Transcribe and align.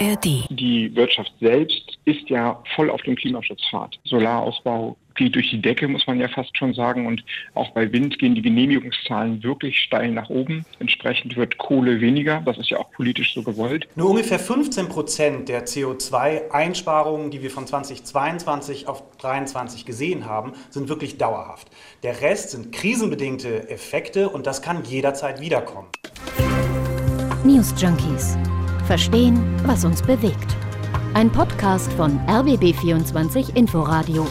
ARD. 0.00 0.46
Die 0.50 0.94
Wirtschaft 0.94 1.32
selbst 1.40 1.98
ist 2.04 2.28
ja 2.28 2.62
voll 2.74 2.90
auf 2.90 3.02
dem 3.02 3.16
Klimaschutzpfad. 3.16 3.98
Solarausbau 4.04 4.96
geht 5.18 5.34
durch 5.34 5.50
die 5.50 5.60
Decke, 5.60 5.88
muss 5.88 6.06
man 6.06 6.18
ja 6.18 6.28
fast 6.28 6.56
schon 6.56 6.72
sagen. 6.72 7.06
Und 7.06 7.22
auch 7.54 7.70
bei 7.70 7.92
Wind 7.92 8.18
gehen 8.18 8.34
die 8.34 8.42
Genehmigungszahlen 8.42 9.42
wirklich 9.42 9.78
steil 9.78 10.12
nach 10.12 10.30
oben. 10.30 10.64
Entsprechend 10.78 11.36
wird 11.36 11.58
Kohle 11.58 12.00
weniger. 12.00 12.40
Das 12.44 12.56
ist 12.56 12.70
ja 12.70 12.78
auch 12.78 12.90
politisch 12.92 13.34
so 13.34 13.42
gewollt. 13.42 13.86
Nur 13.96 14.10
ungefähr 14.10 14.38
15 14.38 14.88
Prozent 14.88 15.48
der 15.48 15.66
CO2-Einsparungen, 15.66 17.30
die 17.30 17.42
wir 17.42 17.50
von 17.50 17.66
2022 17.66 18.88
auf 18.88 19.02
2023 19.18 19.84
gesehen 19.84 20.24
haben, 20.26 20.52
sind 20.70 20.88
wirklich 20.88 21.18
dauerhaft. 21.18 21.68
Der 22.02 22.20
Rest 22.22 22.50
sind 22.50 22.72
krisenbedingte 22.72 23.68
Effekte 23.68 24.28
und 24.28 24.46
das 24.46 24.62
kann 24.62 24.84
jederzeit 24.84 25.40
wiederkommen. 25.40 25.88
News 27.44 27.74
Junkies. 27.80 28.36
Verstehen, 28.88 29.38
was 29.66 29.84
uns 29.84 30.00
bewegt. 30.00 30.56
Ein 31.12 31.30
Podcast 31.30 31.92
von 31.92 32.18
RBB24 32.20 33.54
Inforadio. 33.54 34.26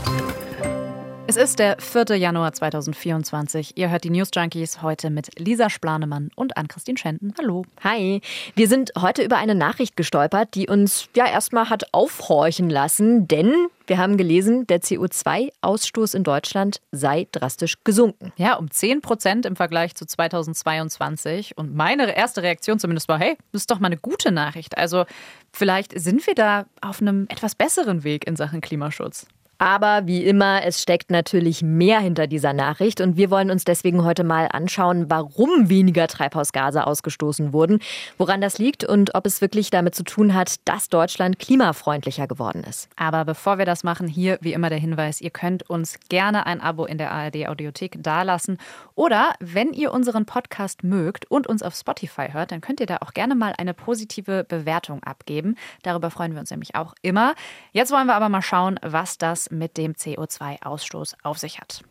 Es 1.27 1.35
ist 1.35 1.59
der 1.59 1.77
4. 1.79 2.15
Januar 2.15 2.53
2024. 2.53 3.77
Ihr 3.77 3.91
hört 3.91 4.03
die 4.03 4.09
News 4.09 4.29
Junkies 4.33 4.81
heute 4.81 5.11
mit 5.11 5.37
Lisa 5.37 5.69
Splanemann 5.69 6.31
und 6.35 6.57
Ann-Christine 6.57 6.97
Schenten. 6.97 7.35
Hallo. 7.37 7.65
Hi. 7.83 8.19
Wir 8.55 8.67
sind 8.67 8.93
heute 8.99 9.21
über 9.21 9.37
eine 9.37 9.53
Nachricht 9.53 9.95
gestolpert, 9.95 10.55
die 10.55 10.67
uns 10.67 11.07
ja 11.15 11.27
erstmal 11.27 11.69
hat 11.69 11.93
aufhorchen 11.93 12.71
lassen, 12.71 13.27
denn 13.27 13.67
wir 13.87 13.97
haben 13.97 14.17
gelesen, 14.17 14.67
der 14.67 14.81
CO2-Ausstoß 14.81 16.15
in 16.15 16.23
Deutschland 16.23 16.81
sei 16.91 17.27
drastisch 17.31 17.75
gesunken. 17.83 18.33
Ja, 18.37 18.55
um 18.55 18.69
10 18.69 19.01
Prozent 19.01 19.45
im 19.45 19.55
Vergleich 19.55 19.95
zu 19.95 20.05
2022. 20.05 21.57
Und 21.57 21.75
meine 21.75 22.15
erste 22.15 22.43
Reaktion 22.43 22.79
zumindest 22.79 23.07
war, 23.07 23.19
hey, 23.19 23.37
das 23.51 23.63
ist 23.63 23.71
doch 23.71 23.79
mal 23.79 23.87
eine 23.87 23.97
gute 23.97 24.31
Nachricht. 24.31 24.77
Also 24.77 25.05
vielleicht 25.53 25.99
sind 25.99 26.25
wir 26.27 26.35
da 26.35 26.65
auf 26.81 27.01
einem 27.01 27.25
etwas 27.29 27.55
besseren 27.55 28.03
Weg 28.03 28.27
in 28.27 28.35
Sachen 28.35 28.61
Klimaschutz. 28.61 29.27
Aber 29.57 30.05
wie 30.05 30.23
immer, 30.23 30.63
es 30.63 30.81
steckt 30.81 31.09
natürlich 31.09 31.63
mehr 31.63 31.99
hinter 31.99 32.27
dieser 32.27 32.53
Nachricht 32.53 33.01
und 33.01 33.17
wir 33.17 33.31
wollen 33.31 33.49
uns 33.49 33.63
deswegen 33.63 34.03
heute 34.03 34.23
mal 34.23 34.47
anschauen, 34.51 35.09
warum 35.09 35.69
weniger 35.69 36.07
Treibhausgase 36.07 36.85
ausgestoßen 36.85 37.53
wurden, 37.53 37.79
woran 38.17 38.41
das 38.41 38.59
liegt 38.59 38.83
und 38.83 39.15
ob 39.15 39.25
es 39.25 39.41
wirklich 39.41 39.71
damit 39.71 39.95
zu 39.95 40.03
tun 40.03 40.33
hat, 40.33 40.55
dass 40.65 40.89
Deutschland 40.89 41.39
klimafreundlicher 41.39 42.27
geworden 42.27 42.63
ist. 42.63 42.87
Aber 42.95 43.25
bevor 43.25 43.57
wir 43.57 43.65
das 43.65 43.83
machen, 43.83 44.07
hier 44.07 44.37
wie 44.41 44.53
immer 44.53 44.69
der 44.69 44.77
Hinweis, 44.77 45.21
ihr 45.21 45.31
könnt 45.31 45.67
uns 45.69 45.97
gerne 46.09 46.45
ein 46.45 46.61
Abo 46.61 46.85
in 46.85 46.97
der 46.97 47.11
ARD 47.11 47.47
Audiothek 47.47 47.97
dalassen 48.03 48.57
oder 48.93 49.33
wenn 49.39 49.73
ihr 49.73 49.91
unseren 49.91 50.25
Podcast 50.25 50.83
mögt 50.83 51.29
und 51.31 51.47
uns 51.47 51.63
auf 51.63 51.75
Spotify 51.75 52.27
hört, 52.31 52.51
dann 52.51 52.61
könnt 52.61 52.79
ihr 52.79 52.85
da 52.85 52.97
auch 52.97 53.13
gerne 53.13 53.35
mal 53.35 53.53
eine 53.57 53.73
positive 53.73 54.43
Bewertung 54.43 55.03
abgeben. 55.03 55.55
Darüber 55.81 56.11
freuen 56.11 56.33
wir 56.33 56.39
uns 56.39 56.51
nämlich 56.51 56.75
auch 56.75 56.93
immer. 57.01 57.33
Jetzt 57.71 57.91
wollen 57.91 58.07
wir 58.07 58.15
aber 58.15 58.29
mal 58.29 58.41
schauen, 58.41 58.79
was 58.83 59.17
das 59.17 59.46
mit 59.51 59.77
dem 59.77 59.93
CO2-Ausstoß 59.93 61.15
auf 61.23 61.37
sich 61.37 61.59
hat. 61.59 61.83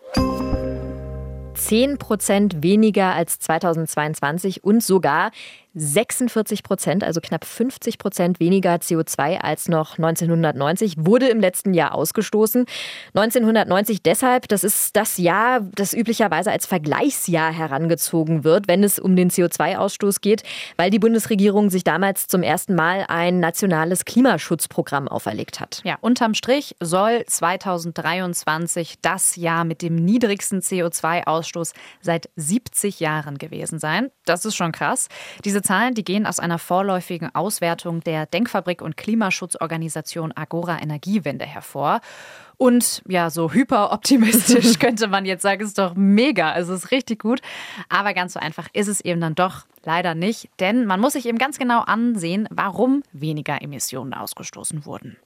10 1.57 1.99
Prozent 1.99 2.63
weniger 2.63 3.15
als 3.15 3.39
2022 3.39 4.63
und 4.63 4.83
sogar 4.83 5.31
46 5.77 6.63
Prozent, 6.63 7.05
also 7.05 7.21
knapp 7.21 7.45
50 7.45 7.99
Prozent 7.99 8.41
weniger 8.41 8.77
CO2 8.77 9.39
als 9.39 9.69
noch 9.69 9.99
1990, 9.99 10.95
wurde 10.97 11.29
im 11.29 11.39
letzten 11.39 11.75
Jahr 11.75 11.95
ausgestoßen. 11.95 12.65
1990 13.15 14.03
deshalb, 14.03 14.49
das 14.49 14.65
ist 14.65 14.97
das 14.97 15.19
Jahr, 15.19 15.61
das 15.75 15.93
üblicherweise 15.93 16.51
als 16.51 16.65
Vergleichsjahr 16.65 17.53
herangezogen 17.53 18.43
wird, 18.43 18.69
wenn 18.69 18.83
es 18.83 18.99
um 18.99 19.17
den 19.17 19.31
CO2-Ausstoß 19.31 20.23
geht, 20.23 20.45
weil 20.79 20.91
die 20.91 20.99
Bundesregierung 20.99 21.69
sich 21.69 21.85
damals 21.85 22.27
zum 22.27 22.43
ersten 22.43 22.75
Mal 22.75 23.05
ein 23.09 23.39
nationales 23.39 24.07
Klimaschutzprogramm 24.07 25.09
auferlegt 25.09 25.61
hat. 25.61 25.83
Ja, 25.85 25.99
unterm 26.01 26.33
Strich 26.33 26.75
soll 26.81 27.25
2023 27.27 28.95
das 29.03 29.37
Jahr 29.37 29.65
mit 29.65 29.83
dem 29.83 29.97
niedrigsten 29.97 30.61
CO2-Ausstoß 30.61 31.75
seit 32.01 32.31
70 32.37 33.01
Jahren 33.01 33.37
gewesen 33.37 33.79
sein. 33.79 34.11
Das 34.25 34.47
ist 34.47 34.57
schon 34.57 34.73
krass. 34.73 35.09
Diese 35.45 35.66
Zahlen, 35.67 35.95
die 35.95 36.05
gehen 36.05 36.27
aus 36.27 36.39
einer 36.39 36.59
vorläufigen 36.59 37.35
Auswertung 37.35 38.01
der 38.01 38.27
Denkfabrik 38.27 38.81
und 38.81 38.97
Klimaschutzorganisation 38.97 40.33
Agora 40.37 40.81
Energiewende 40.81 41.45
hervor. 41.45 42.01
Und 42.59 43.03
ja, 43.07 43.29
so 43.29 43.53
hyperoptimistisch 43.53 44.79
könnte 44.81 45.09
man 45.09 45.27
jetzt 45.27 45.43
sagen, 45.43 45.63
ist 45.63 45.79
doch 45.79 45.95
mega. 45.95 46.53
Also 46.53 46.75
ist 46.75 46.91
richtig 46.91 47.21
gut. 47.21 47.41
Aber 47.89 48.15
ganz 48.15 48.33
so 48.33 48.41
einfach 48.41 48.69
ist 48.73 48.89
es 48.89 49.01
eben 49.01 49.21
dann 49.21 49.35
doch 49.35 49.67
leider 49.85 50.15
nicht. 50.15 50.49
Denn 50.59 50.87
man 50.87 51.01
muss 51.01 51.13
sich 51.13 51.27
eben 51.27 51.39
ganz 51.39 51.59
genau 51.59 51.81
ansehen, 51.81 52.49
warum 52.51 53.03
weniger 53.13 53.61
Emissionen 53.61 54.15
ausgestoßen 54.15 54.87
wurden. 54.87 55.17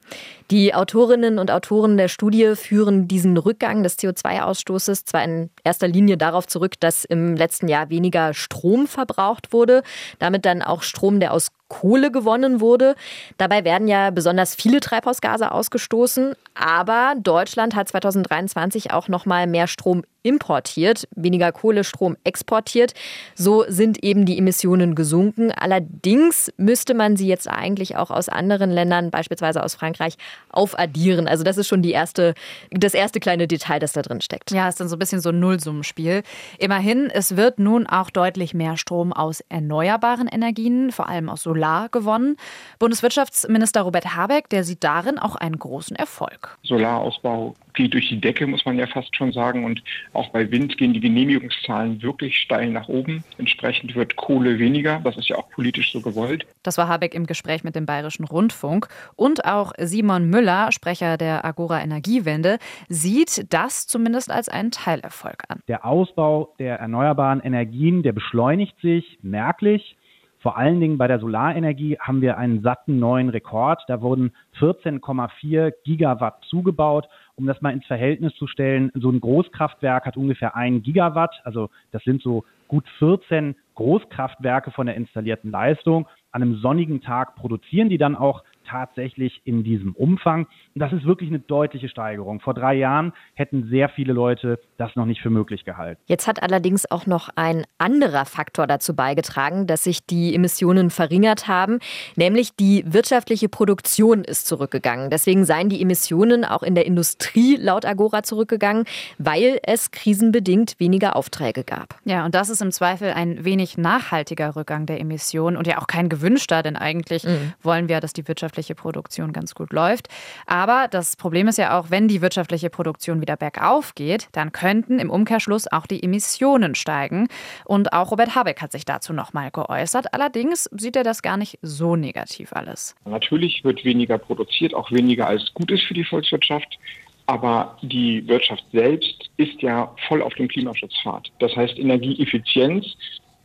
Die 0.51 0.75
Autorinnen 0.75 1.39
und 1.39 1.51
Autoren 1.51 1.97
der 1.97 2.09
Studie 2.09 2.55
führen 2.57 3.07
diesen 3.07 3.37
Rückgang 3.37 3.83
des 3.83 3.99
CO2-Ausstoßes 3.99 5.05
zwar 5.07 5.23
in 5.25 5.51
erster 5.65 5.89
Linie 5.89 6.17
darauf 6.17 6.47
zurück, 6.49 6.75
dass 6.81 7.05
im 7.05 7.37
letzten 7.37 7.69
Jahr 7.69 7.91
weniger 7.91 8.35
Strom 8.35 8.87
verbraucht 8.87 9.53
wurde, 9.53 9.83
damit 10.19 10.45
dann 10.45 10.63
auch 10.63 10.83
Strom, 10.83 11.21
der 11.21 11.33
aus 11.33 11.53
Kohle 11.71 12.11
gewonnen 12.11 12.61
wurde. 12.61 12.95
Dabei 13.39 13.65
werden 13.65 13.89
ja 13.89 14.11
besonders 14.11 14.55
viele 14.55 14.81
Treibhausgase 14.81 15.51
ausgestoßen, 15.53 16.35
aber 16.55 17.15
Deutschland 17.17 17.75
hat 17.75 17.89
2023 17.89 18.93
auch 18.93 19.09
noch 19.09 19.25
mal 19.25 19.47
mehr 19.47 19.69
Strom 19.69 20.03
importiert, 20.23 21.09
weniger 21.15 21.53
Kohlestrom 21.53 22.17
exportiert. 22.25 22.95
So 23.35 23.65
sind 23.69 24.03
eben 24.05 24.27
die 24.27 24.39
Emissionen 24.39 24.95
gesunken. 24.95 25.53
Allerdings 25.53 26.53
müsste 26.57 26.95
man 26.95 27.17
sie 27.17 27.29
jetzt 27.29 27.49
eigentlich 27.49 27.97
auch 27.97 28.11
aus 28.11 28.29
anderen 28.29 28.71
Ländern, 28.71 29.11
beispielsweise 29.11 29.63
aus 29.63 29.75
Frankreich, 29.75 30.17
aufaddieren. 30.51 31.29
Also 31.29 31.45
das 31.45 31.57
ist 31.57 31.69
schon 31.69 31.83
die 31.83 31.93
erste, 31.93 32.35
das 32.71 32.95
erste 32.95 33.21
kleine 33.21 33.47
Detail, 33.47 33.79
das 33.79 33.93
da 33.93 34.03
drin 34.03 34.21
steckt. 34.21 34.51
Ja, 34.51 34.69
ist 34.69 34.81
dann 34.81 34.89
so 34.89 34.97
ein 34.97 34.99
bisschen 34.99 35.21
so 35.21 35.31
ein 35.31 35.41
Nullsummenspiel. 35.41 36.23
Immerhin, 36.59 37.11
es 37.11 37.37
wird 37.37 37.59
nun 37.59 37.87
auch 37.87 38.11
deutlich 38.11 38.55
mehr 38.55 38.77
Strom 38.77 39.13
aus 39.13 39.41
erneuerbaren 39.49 40.29
Energien, 40.29 40.93
vor 40.93 41.09
allem 41.09 41.29
aus 41.29 41.43
Solar, 41.43 41.89
gewonnen. 41.89 42.37
Bundeswirtschaftsminister 42.79 43.83
Robert 43.83 44.15
Habeck, 44.15 44.49
der 44.51 44.65
sieht 44.65 44.85
darin 44.85 45.19
auch 45.19 45.37
einen 45.37 45.59
großen 45.59 45.97
Erfolg. 45.97 46.59
Solarausbau 46.63 47.55
geht 47.75 47.95
durch 47.95 48.09
die 48.09 48.21
Decke, 48.21 48.47
muss 48.47 48.65
man 48.65 48.79
ja 48.79 48.87
fast 48.87 49.15
schon 49.17 49.33
sagen. 49.33 49.65
Und 49.65 49.83
auch 50.13 50.29
bei 50.31 50.51
Wind 50.51 50.77
gehen 50.79 50.93
die 50.93 51.01
Genehmigungszahlen 51.01 52.03
wirklich 52.03 52.39
steil 52.39 52.71
nach 52.71 52.89
oben. 52.89 53.25
Entsprechend 53.39 53.95
wird 53.95 54.17
Kohle 54.17 54.59
weniger. 54.59 55.01
Das 55.05 55.17
ist 55.17 55.29
ja 55.29 55.37
auch 55.37 55.49
politisch 55.51 55.93
so 55.93 56.01
gewollt. 56.01 56.47
Das 56.63 56.79
war 56.79 56.89
Habeck 56.89 57.15
im 57.15 57.27
Gespräch 57.27 57.65
mit 57.65 57.75
dem 57.75 57.87
Bayerischen 57.87 58.25
Rundfunk. 58.25 58.89
Und 59.17 59.45
auch 59.45 59.73
Simon 59.79 60.29
Müller, 60.29 60.73
Sprecher 60.73 61.17
der 61.17 61.45
Agora 61.45 61.83
Energiewende, 61.83 62.59
sieht 62.89 63.53
das 63.53 63.87
zumindest 63.87 64.31
als 64.31 64.49
einen 64.49 64.71
Teilerfolg 64.71 65.45
an. 65.49 65.61
Der 65.69 65.85
Ausbau 65.85 66.55
der 66.59 66.77
erneuerbaren 66.77 67.41
Energien, 67.41 68.03
der 68.03 68.13
beschleunigt 68.13 68.81
sich 68.81 69.19
merklich. 69.23 69.97
Vor 70.41 70.57
allen 70.57 70.81
Dingen 70.81 70.97
bei 70.97 71.07
der 71.07 71.21
Solarenergie 71.21 71.99
haben 72.01 72.23
wir 72.23 72.39
einen 72.39 72.63
satten 72.63 72.99
neuen 72.99 73.29
Rekord. 73.29 73.83
Da 73.89 74.01
wurden 74.01 74.33
14,4 74.59 75.73
Gigawatt 75.85 76.43
zugebaut. 76.47 77.09
Um 77.37 77.47
das 77.47 77.61
mal 77.61 77.73
ins 77.73 77.87
Verhältnis 77.87 78.35
zu 78.35 78.47
stellen, 78.47 78.91
so 78.95 79.11
ein 79.11 79.21
Großkraftwerk 79.21 80.07
hat 80.07 80.17
ungefähr 80.17 80.57
ein 80.57 80.83
Gigawatt. 80.83 81.41
Also 81.45 81.69
das 81.93 82.03
sind 82.05 82.23
so 82.23 82.45
gut 82.69 82.89
14 82.99 83.55
Großkraftwerke 83.75 84.71
von 84.71 84.87
der 84.87 84.97
installierten 84.97 85.51
Leistung. 85.51 86.07
An 86.33 86.43
einem 86.43 86.57
sonnigen 86.57 87.03
Tag 87.03 87.35
produzieren 87.37 87.91
die 87.91 87.99
dann 87.99 88.17
auch 88.17 88.43
tatsächlich 88.71 89.41
in 89.45 89.65
diesem 89.65 89.95
Umfang. 89.95 90.47
Und 90.75 90.81
das 90.81 90.93
ist 90.93 91.05
wirklich 91.05 91.29
eine 91.29 91.41
deutliche 91.41 91.89
Steigerung. 91.89 92.41
Vor 92.41 92.55
drei 92.55 92.75
Jahren 92.75 93.13
hätten 93.35 93.69
sehr 93.69 93.89
viele 93.89 94.13
Leute 94.13 94.61
das 94.79 94.95
noch 94.95 95.07
nicht 95.07 95.21
für 95.21 95.31
möglich 95.31 95.65
gehalten. 95.65 96.01
Jetzt 96.07 96.29
hat 96.29 96.43
allerdings 96.43 96.91
auch 96.91 97.07
noch 97.07 97.29
ein 97.35 97.65
anderer 97.79 98.25
Faktor 98.25 98.67
dazu 98.67 98.95
beigetragen, 98.95 99.67
dass 99.67 99.85
sich 99.85 100.07
die 100.07 100.35
Emissionen 100.35 100.91
verringert 100.91 101.49
haben, 101.49 101.81
nämlich 102.17 102.55
die 102.55 102.85
wirtschaftliche 102.87 103.49
Produktion 103.49 104.23
ist 104.25 104.47
zurückgegangen. 104.47 105.11
Deswegen 105.11 105.45
seien 105.45 105.69
die 105.69 105.83
Emissionen 105.83 106.45
auch 106.45 106.63
in 106.63 106.75
der 106.75 106.87
Industrie 106.87 107.57
laut 107.57 107.85
Agora 107.85 108.23
zurückgegangen, 108.23 108.85
weil 109.19 109.59
es 109.65 109.91
krisenbedingt 109.91 110.79
weniger 110.79 111.17
Aufträge 111.17 111.65
gab. 111.65 111.99
Ja, 112.05 112.25
und 112.25 112.35
das 112.35 112.51
ist 112.51 112.63
im 112.63 112.71
Zweifel 112.71 113.13
ein 113.13 113.45
wenig 113.45 113.77
nachhaltiger 113.77 114.55
Rückgang 114.55 114.87
der 114.87 115.01
Emissionen 115.01 115.57
und 115.57 115.67
ja 115.67 115.79
auch 115.79 115.87
kein 115.87 116.09
gewünschter, 116.09 116.63
denn 116.63 116.77
eigentlich 116.77 117.25
mhm. 117.25 117.53
wollen 117.63 117.89
wir, 117.89 118.01
dass 118.01 118.13
die 118.13 118.27
wirtschaftliche 118.29 118.60
wirtschaftliche 118.61 118.75
Produktion 118.75 119.33
ganz 119.33 119.55
gut 119.55 119.73
läuft. 119.73 120.09
Aber 120.47 120.87
das 120.91 121.17
Problem 121.17 121.49
ist 121.49 121.59
ja 121.59 121.79
auch, 121.79 121.91
wenn 121.91 122.09
die 122.09 122.21
wirtschaftliche 122.21 122.69
Produktion 122.69 123.21
wieder 123.21 123.37
bergauf 123.37 123.95
geht, 123.95 124.29
dann 124.33 124.53
könnten 124.53 124.99
im 124.99 125.11
Umkehrschluss 125.11 125.67
auch 125.71 125.87
die 125.87 126.03
Emissionen 126.03 126.75
steigen. 126.75 127.29
Und 127.65 127.93
auch 127.93 128.11
Robert 128.11 128.35
Habeck 128.35 128.61
hat 128.61 128.73
sich 128.73 128.85
dazu 128.85 129.13
nochmal 129.13 129.51
geäußert. 129.51 130.13
Allerdings 130.13 130.69
sieht 130.77 130.97
er 130.97 131.05
das 131.05 131.23
gar 131.23 131.37
nicht 131.37 131.59
so 131.63 131.97
negativ 131.97 132.53
alles. 132.53 132.95
Natürlich 133.05 133.65
wird 133.65 133.85
weniger 133.85 134.19
produziert, 134.19 134.75
auch 134.75 134.91
weniger 134.91 135.27
als 135.27 135.53
gut 135.55 135.71
ist 135.71 135.85
für 135.85 135.95
die 135.95 136.05
Volkswirtschaft. 136.05 136.79
Aber 137.27 137.79
die 137.83 138.27
Wirtschaft 138.27 138.65
selbst 138.73 139.31
ist 139.37 139.63
ja 139.63 139.95
voll 140.09 140.21
auf 140.21 140.35
dem 140.35 140.49
Klimaschutzpfad. 140.49 141.31
Das 141.39 141.55
heißt, 141.55 141.79
Energieeffizienz 141.79 142.85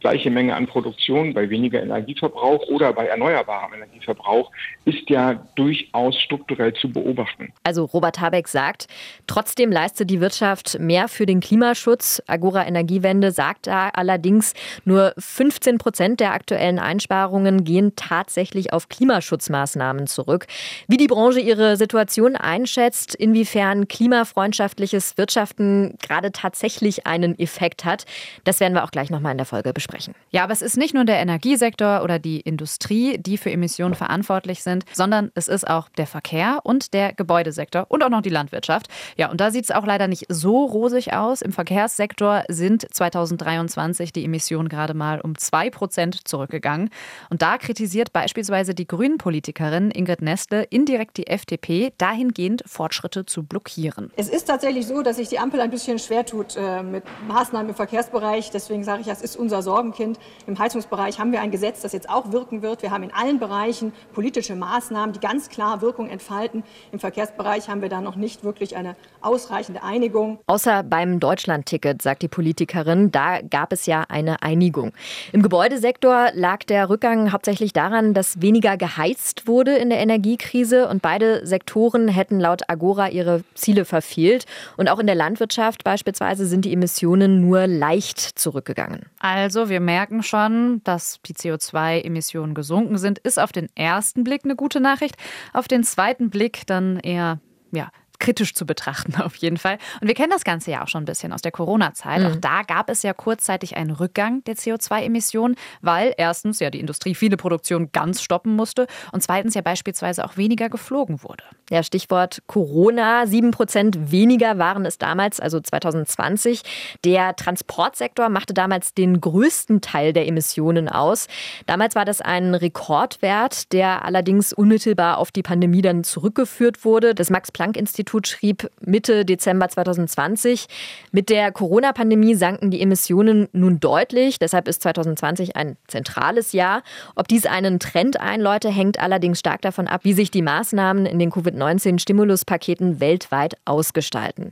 gleiche 0.06 0.30
Menge 0.30 0.54
an 0.54 0.68
Produktion 0.68 1.34
bei 1.34 1.50
weniger 1.50 1.82
Energieverbrauch 1.82 2.68
oder 2.68 2.94
bei 2.94 3.08
erneuerbarem 3.08 3.74
Energieverbrauch 3.74 4.52
ist 4.86 5.10
ja 5.10 5.34
durchaus 5.56 6.16
strukturell 6.22 6.76
zu 6.76 6.92
beobachten. 6.92 7.52
Also 7.64 7.86
Robert 7.86 8.22
Habeck 8.22 8.48
sagt, 8.48 8.86
trotzdem 9.26 9.72
leistet 9.72 10.12
die 10.12 10.22
Wirtschaft 10.22 10.78
mehr 10.80 11.08
für 11.08 11.26
den 11.26 11.40
Klimaschutz. 11.40 12.22
Agora 12.28 12.68
Energiewende 12.68 13.32
sagt 13.32 13.66
da 13.66 13.90
allerdings, 13.90 14.54
nur 14.84 15.16
15 15.18 15.80
Prozent 15.80 16.20
der 16.20 16.34
aktuellen 16.34 16.78
Einsparungen 16.78 17.64
gehen 17.64 17.94
tatsächlich 17.96 18.74
auf 18.74 18.90
Klimaschutzmaßnahmen 18.90 20.06
zurück. 20.06 20.46
Wie 20.88 20.98
die 20.98 21.08
Branche 21.08 21.40
ihre 21.40 21.78
Situation 21.78 22.36
einschätzt, 22.36 23.16
inwiefern 23.16 23.88
klimafreundschaftliches 23.88 25.18
Wirtschaften 25.18 25.98
gerade 26.00 26.32
tatsächlich 26.32 27.08
einen 27.08 27.40
Effekt 27.40 27.86
hat, 27.86 28.06
das 28.44 28.60
werden 28.60 28.76
wir 28.76 28.84
auch 28.84 28.92
gleich 28.92 29.10
nochmal 29.10 29.32
in 29.32 29.40
der 29.40 29.48
Folge 29.48 29.74
besprechen. 29.74 29.95
Ja, 30.32 30.44
aber 30.44 30.54
es 30.54 30.62
ist 30.62 30.78
nicht 30.78 30.94
nur 30.94 31.06
der 31.06 31.20
Energiesektor 31.20 32.04
oder 32.04 32.20
die 32.20 32.40
Industrie, 32.42 33.18
die 33.18 33.38
für 33.38 33.52
Emissionen 33.52 33.96
verantwortlich 33.96 34.64
sind, 34.64 34.86
sondern 34.94 35.32
es 35.36 35.48
ist 35.48 35.68
auch 35.68 35.90
der 35.90 36.08
Verkehr 36.08 36.60
und 36.64 36.94
der 36.94 37.14
Gebäudesektor 37.14 37.86
und 37.90 38.04
auch 38.04 38.10
noch 38.10 38.22
die 38.22 38.30
Landwirtschaft. 38.30 38.88
Ja, 39.18 39.30
und 39.30 39.42
da 39.42 39.52
sieht 39.52 39.66
es 39.66 39.72
auch 39.72 39.86
leider 39.86 40.08
nicht 40.08 40.26
so 40.30 40.66
rosig 40.66 41.14
aus. 41.14 41.42
Im 41.42 41.52
Verkehrssektor 41.52 42.44
sind 42.50 42.86
2023 42.94 44.14
die 44.14 44.26
Emissionen 44.26 44.70
gerade 44.70 44.94
mal 44.94 45.22
um 45.22 45.38
2 45.38 45.70
Prozent 45.70 46.28
zurückgegangen. 46.28 46.90
Und 47.30 47.42
da 47.42 47.58
kritisiert 47.58 48.14
beispielsweise 48.14 48.74
die 48.74 48.88
Grünen-Politikerin 48.88 49.92
Ingrid 49.92 50.22
Nestle 50.22 50.64
indirekt 50.64 51.18
die 51.18 51.28
FDP, 51.28 51.94
dahingehend 51.98 52.64
Fortschritte 52.66 53.26
zu 53.26 53.44
blockieren. 53.44 54.12
Es 54.16 54.30
ist 54.30 54.46
tatsächlich 54.46 54.88
so, 54.88 55.02
dass 55.02 55.18
sich 55.18 55.30
die 55.30 55.40
Ampel 55.40 55.60
ein 55.62 55.70
bisschen 55.70 56.00
schwer 56.00 56.26
tut 56.26 56.56
äh, 56.58 56.84
mit 56.84 57.04
Maßnahmen 57.28 57.70
im 57.70 57.76
Verkehrsbereich. 57.76 58.52
Deswegen 58.52 58.84
sage 58.84 59.02
ich, 59.02 59.08
das 59.08 59.22
ist 59.22 59.36
unser 59.36 59.62
Sorgenkind. 59.76 60.18
Im 60.48 60.58
Heizungsbereich 60.58 61.20
haben 61.20 61.34
wir 61.34 61.42
ein 61.42 61.52
Gesetz, 61.52 61.82
das 61.82 61.92
jetzt 61.92 62.10
auch 62.10 62.32
wirken 62.32 62.62
wird. 62.62 62.82
Wir 62.82 62.92
haben 62.92 63.04
in 63.04 63.14
allen 63.14 63.40
Bereichen 63.40 63.92
politische 64.14 64.56
Maßnahmen, 64.56 65.12
die 65.12 65.20
ganz 65.20 65.50
klar 65.50 65.82
Wirkung 65.82 66.08
entfalten. 66.08 66.64
Im 66.94 67.00
Verkehrsbereich 67.00 67.68
haben 67.68 67.82
wir 67.82 67.90
da 67.90 68.00
noch 68.00 68.16
nicht 68.16 68.46
wirklich 68.46 68.78
eine 68.78 68.96
ausreichende 69.20 69.84
Einigung. 69.84 70.40
Außer 70.48 70.84
beim 70.84 71.20
Deutschlandticket, 71.20 72.02
sagt 72.02 72.22
die 72.22 72.30
Politikerin, 72.30 73.12
da 73.12 73.42
gab 73.42 73.74
es 73.74 73.86
ja 73.86 74.06
eine 74.08 74.42
Einigung. 74.44 74.94
Im 75.34 75.42
Gebäudesektor 75.42 76.30
lag 76.34 76.60
der 76.60 76.90
Rückgang 76.90 77.34
hauptsächlich 77.34 77.74
daran, 77.74 78.14
dass 78.14 78.42
weniger 78.42 78.78
geheizt 78.78 79.46
wurde 79.46 79.76
in 79.76 79.90
der 79.90 80.00
Energiekrise 80.00 80.88
und 80.88 81.02
beide 81.02 81.46
Sektoren 81.46 82.08
hätten 82.08 82.40
laut 82.40 82.62
Agora 82.70 83.10
ihre 83.10 83.44
Ziele 83.56 83.84
verfehlt. 83.84 84.46
Und 84.78 84.88
auch 84.88 85.00
in 85.00 85.08
der 85.08 85.16
Landwirtschaft 85.16 85.84
beispielsweise 85.84 86.46
sind 86.46 86.64
die 86.64 86.72
Emissionen 86.72 87.42
nur 87.42 87.68
leicht 87.68 88.20
zurückgegangen. 88.40 89.02
Also 89.20 89.65
wir 89.70 89.80
merken 89.80 90.24
schon, 90.24 90.82
dass 90.84 91.20
die 91.26 91.34
CO2-Emissionen 91.34 92.54
gesunken 92.54 92.98
sind, 92.98 93.20
ist 93.20 93.40
auf 93.40 93.52
den 93.52 93.68
ersten 93.76 94.24
Blick 94.24 94.44
eine 94.44 94.56
gute 94.56 94.80
Nachricht, 94.80 95.16
auf 95.54 95.68
den 95.68 95.84
zweiten 95.84 96.30
Blick 96.30 96.66
dann 96.68 97.00
eher 97.00 97.40
ja, 97.72 97.90
kritisch 98.20 98.54
zu 98.54 98.66
betrachten, 98.66 99.16
auf 99.22 99.36
jeden 99.36 99.58
Fall. 99.58 99.78
Und 100.02 100.08
wir 100.08 100.16
kennen 100.16 100.32
das 100.32 100.44
Ganze 100.44 100.72
ja 100.72 100.84
auch 100.84 100.88
schon 100.88 101.04
ein 101.04 101.06
bisschen 101.06 101.34
aus 101.34 101.42
der 101.42 101.52
Corona-Zeit. 101.52 102.22
Mhm. 102.22 102.28
Auch 102.28 102.36
da 102.38 102.62
gab 102.64 102.90
es 102.90 103.04
ja 103.04 103.14
kurzzeitig 103.14 103.78
einen 103.78 103.92
Rückgang 103.92 104.44
der 104.46 104.56
CO2-Emissionen, 104.56 105.56
weil 105.82 106.14
erstens 106.18 106.60
ja 106.60 106.70
die 106.70 106.80
Industrie 106.80 107.16
viele 107.16 107.38
Produktionen 107.38 107.92
ganz 107.92 108.22
stoppen 108.22 108.56
musste 108.56 108.88
und 109.12 109.22
zweitens 109.22 109.54
ja 109.54 109.62
beispielsweise 109.62 110.26
auch 110.26 110.38
weniger 110.38 110.70
geflogen 110.70 111.24
wurde. 111.24 111.44
Ja, 111.70 111.84
Stichwort 111.84 112.44
Corona. 112.48 113.28
Sieben 113.28 113.52
Prozent 113.52 114.12
weniger 114.12 114.58
waren 114.58 114.86
es 114.86 114.98
damals, 114.98 115.40
also 115.40 115.60
2020. 115.60 116.62
Der 117.04 117.36
Transportsektor 117.36 118.30
machte 118.30 118.54
damals 118.54 118.94
den 118.94 119.20
größten 119.20 119.82
Teil 119.82 120.14
der 120.14 120.28
Emissionen 120.28 120.90
aus. 120.90 121.28
Damals 121.66 121.96
war 121.96 122.06
das 122.06 122.22
ein 122.22 122.56
Rekordwert, 122.56 123.74
der 123.74 124.06
allerdings 124.06 124.54
unmittelbar 124.54 125.18
auf 125.18 125.32
die 125.32 125.44
Pandemie 125.44 125.82
dann 125.82 126.04
zurückgeführt 126.04 126.86
wurde. 126.86 127.16
Das 127.16 127.30
Max-Planck-Institut 127.30 128.05
schrieb 128.28 128.70
Mitte 128.82 129.26
Dezember 129.26 129.70
2020, 129.70 130.68
mit 131.12 131.30
der 131.30 131.52
Corona-Pandemie 131.52 132.36
sanken 132.36 132.70
die 132.70 132.82
Emissionen 132.82 133.48
nun 133.54 133.80
deutlich. 133.80 134.40
Deshalb 134.40 134.68
ist 134.68 134.82
2020 134.82 135.56
ein 135.56 135.78
zentrales 135.88 136.52
Jahr. 136.52 136.84
Ob 137.16 137.28
dies 137.28 137.46
einen 137.46 137.80
Trend 137.80 138.20
einläute, 138.20 138.70
hängt 138.70 139.00
allerdings 139.00 139.40
stark 139.40 139.62
davon 139.62 139.88
ab, 139.88 140.02
wie 140.04 140.14
sich 140.14 140.32
die 140.32 140.42
Maßnahmen 140.42 141.06
in 141.06 141.18
den 141.18 141.32
Covid 141.32 141.56
Covid-19-Stimuluspaketen 141.56 143.00
weltweit 143.00 143.58
ausgestalten. 143.66 144.52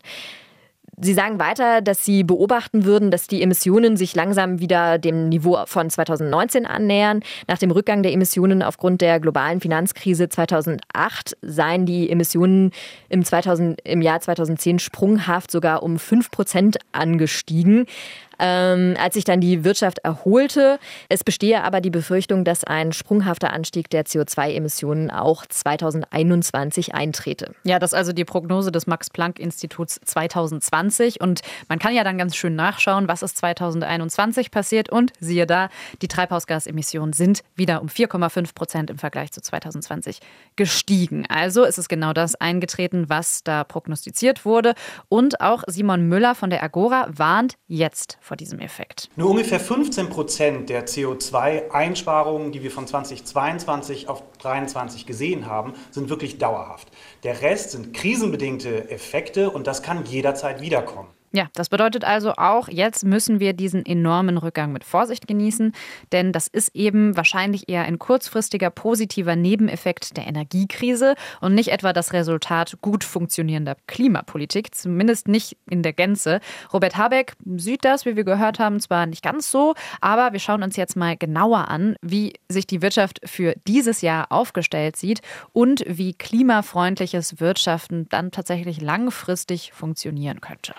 Sie 1.02 1.14
sagen 1.14 1.40
weiter, 1.40 1.82
dass 1.82 2.06
Sie 2.06 2.24
beobachten 2.24 2.86
würden, 2.86 3.10
dass 3.10 3.28
die 3.28 3.42
Emissionen 3.42 3.98
sich 3.98 4.16
langsam 4.16 4.60
wieder 4.60 5.00
dem 5.00 5.28
Niveau 5.30 5.64
von 5.66 5.90
2019 5.90 6.68
annähern. 6.68 7.22
Nach 7.48 7.58
dem 7.58 7.72
Rückgang 7.72 8.04
der 8.04 8.14
Emissionen 8.14 8.62
aufgrund 8.62 9.02
der 9.02 9.20
globalen 9.20 9.60
Finanzkrise 9.60 10.30
2008 10.30 11.36
seien 11.42 11.88
die 11.88 12.10
Emissionen 12.10 12.72
im, 13.10 13.26
2000, 13.26 13.82
im 13.84 14.02
Jahr 14.02 14.20
2010 14.20 14.78
sprunghaft 14.78 15.50
sogar 15.50 15.82
um 15.82 15.98
5 15.98 16.30
Prozent 16.30 16.78
angestiegen 16.92 17.88
ähm, 18.40 18.96
als 19.00 19.14
sich 19.16 19.24
dann 19.24 19.42
die 19.42 19.64
Wirtschaft 19.64 20.00
erholte. 20.00 20.80
Es 21.10 21.24
bestehe 21.24 21.64
aber 21.64 21.82
die 21.82 21.90
Befürchtung, 21.90 22.44
dass 22.44 22.64
ein 22.64 22.94
sprunghafter 22.94 23.54
Anstieg 23.54 23.90
der 23.90 24.06
CO2-Emissionen 24.06 25.12
auch 25.12 25.46
2021 25.46 26.94
eintrete. 26.94 27.52
Ja, 27.64 27.80
das 27.80 27.92
ist 27.92 27.98
also 27.98 28.14
die 28.14 28.26
Prognose 28.26 28.72
des 28.72 28.88
Max-Planck-Instituts 28.88 30.00
2020. 30.06 31.22
Und 31.22 31.42
man 31.70 31.80
kann 31.80 31.94
ja 31.94 32.04
dann 32.04 32.18
ganz 32.18 32.36
schön 32.36 32.56
nachschauen, 32.56 33.08
was 33.08 33.24
ist 33.24 33.38
2021 33.38 34.52
passiert. 34.52 34.90
Und 34.90 35.14
siehe 35.20 35.46
da, 35.46 35.70
die 36.02 36.08
Treibhausgasemissionen 36.08 37.14
sind 37.14 37.44
wieder 37.56 37.82
um 37.82 37.88
4,5 37.88 38.54
Prozent 38.56 38.90
im 38.90 38.98
Vergleich 38.98 39.32
zu 39.32 39.42
2020 39.42 40.20
gestiegen. 40.56 41.26
Also 41.28 41.64
ist 41.64 41.78
es 41.78 41.88
genau 41.88 42.14
das 42.14 42.36
eingetreten, 42.36 43.10
was 43.10 43.44
da 43.44 43.64
prognostiziert 43.64 44.46
wurde. 44.46 44.74
Und 45.10 45.42
auch 45.42 45.64
Simon 45.68 46.08
Müller 46.08 46.36
von 46.36 46.50
der 46.50 46.64
Agora 46.64 47.08
warnt 47.10 47.56
jetzt 47.68 48.18
vor 48.24 48.38
diesem 48.38 48.60
Effekt. 48.60 49.10
Nur 49.18 49.30
ungefähr 49.32 49.60
15 49.60 50.10
Prozent 50.10 50.70
der 50.70 50.88
CO2-Einsparungen, 50.88 52.54
die 52.54 52.64
wir 52.64 52.72
von 52.72 52.88
2022 52.88 54.08
auf 54.08 54.24
2023 54.40 55.06
gesehen 55.06 55.46
haben, 55.46 55.74
sind 55.92 56.10
wirklich 56.10 56.38
dauerhaft. 56.38 56.88
Der 57.24 57.42
Rest 57.42 57.72
sind 57.72 57.94
krisenbedingte 57.94 58.90
Effekte 58.90 59.50
und 59.50 59.68
das 59.68 59.84
kann 59.84 60.06
jederzeit 60.06 60.62
wiederkommen. 60.62 61.10
Ja, 61.36 61.48
das 61.54 61.70
bedeutet 61.70 62.04
also 62.04 62.34
auch, 62.34 62.68
jetzt 62.68 63.04
müssen 63.04 63.40
wir 63.40 63.54
diesen 63.54 63.84
enormen 63.88 64.38
Rückgang 64.38 64.72
mit 64.72 64.84
Vorsicht 64.84 65.28
genießen, 65.28 65.74
denn 66.12 66.32
das 66.32 66.46
ist 66.48 66.76
eben 66.76 67.18
wahrscheinlich 67.18 67.68
eher 67.70 67.86
ein 67.86 67.98
kurzfristiger 67.98 68.70
positiver 68.70 69.36
Nebeneffekt 69.36 70.16
der 70.16 70.28
Energiekrise 70.28 71.16
und 71.42 71.56
nicht 71.56 71.70
etwa 71.70 71.92
das 71.92 72.14
Resultat 72.14 72.78
gut 72.82 73.04
funktionierender 73.04 73.76
Klimapolitik, 73.88 74.76
zumindest 74.76 75.28
nicht 75.28 75.58
in 75.68 75.82
der 75.82 75.94
Gänze. 75.94 76.40
Robert 76.72 76.98
Habeck 76.98 77.34
sieht 77.56 77.84
das, 77.84 78.06
wie 78.06 78.16
wir 78.16 78.26
gehört 78.26 78.60
haben, 78.60 78.80
zwar 78.80 79.08
nicht 79.08 79.24
ganz 79.24 79.50
so, 79.50 79.74
aber 80.02 80.34
wir 80.34 80.40
schauen 80.40 80.62
uns 80.62 80.76
jetzt 80.76 80.96
mal 80.96 81.18
genauer 81.18 81.68
an, 81.68 81.96
wie 82.04 82.34
sich 82.48 82.68
die 82.68 82.84
Wirtschaft 82.84 83.22
für 83.26 83.56
dieses 83.66 84.02
Jahr 84.02 84.32
aufgestellt 84.32 84.98
sieht 84.98 85.22
und 85.52 85.84
wie 85.88 86.14
klimafreundliches 86.14 87.40
Wirtschaften 87.40 88.08
dann 88.10 88.30
tatsächlich 88.30 88.82
langfristig 88.82 89.74
funktionieren 89.74 90.40
könnte. 90.40 90.76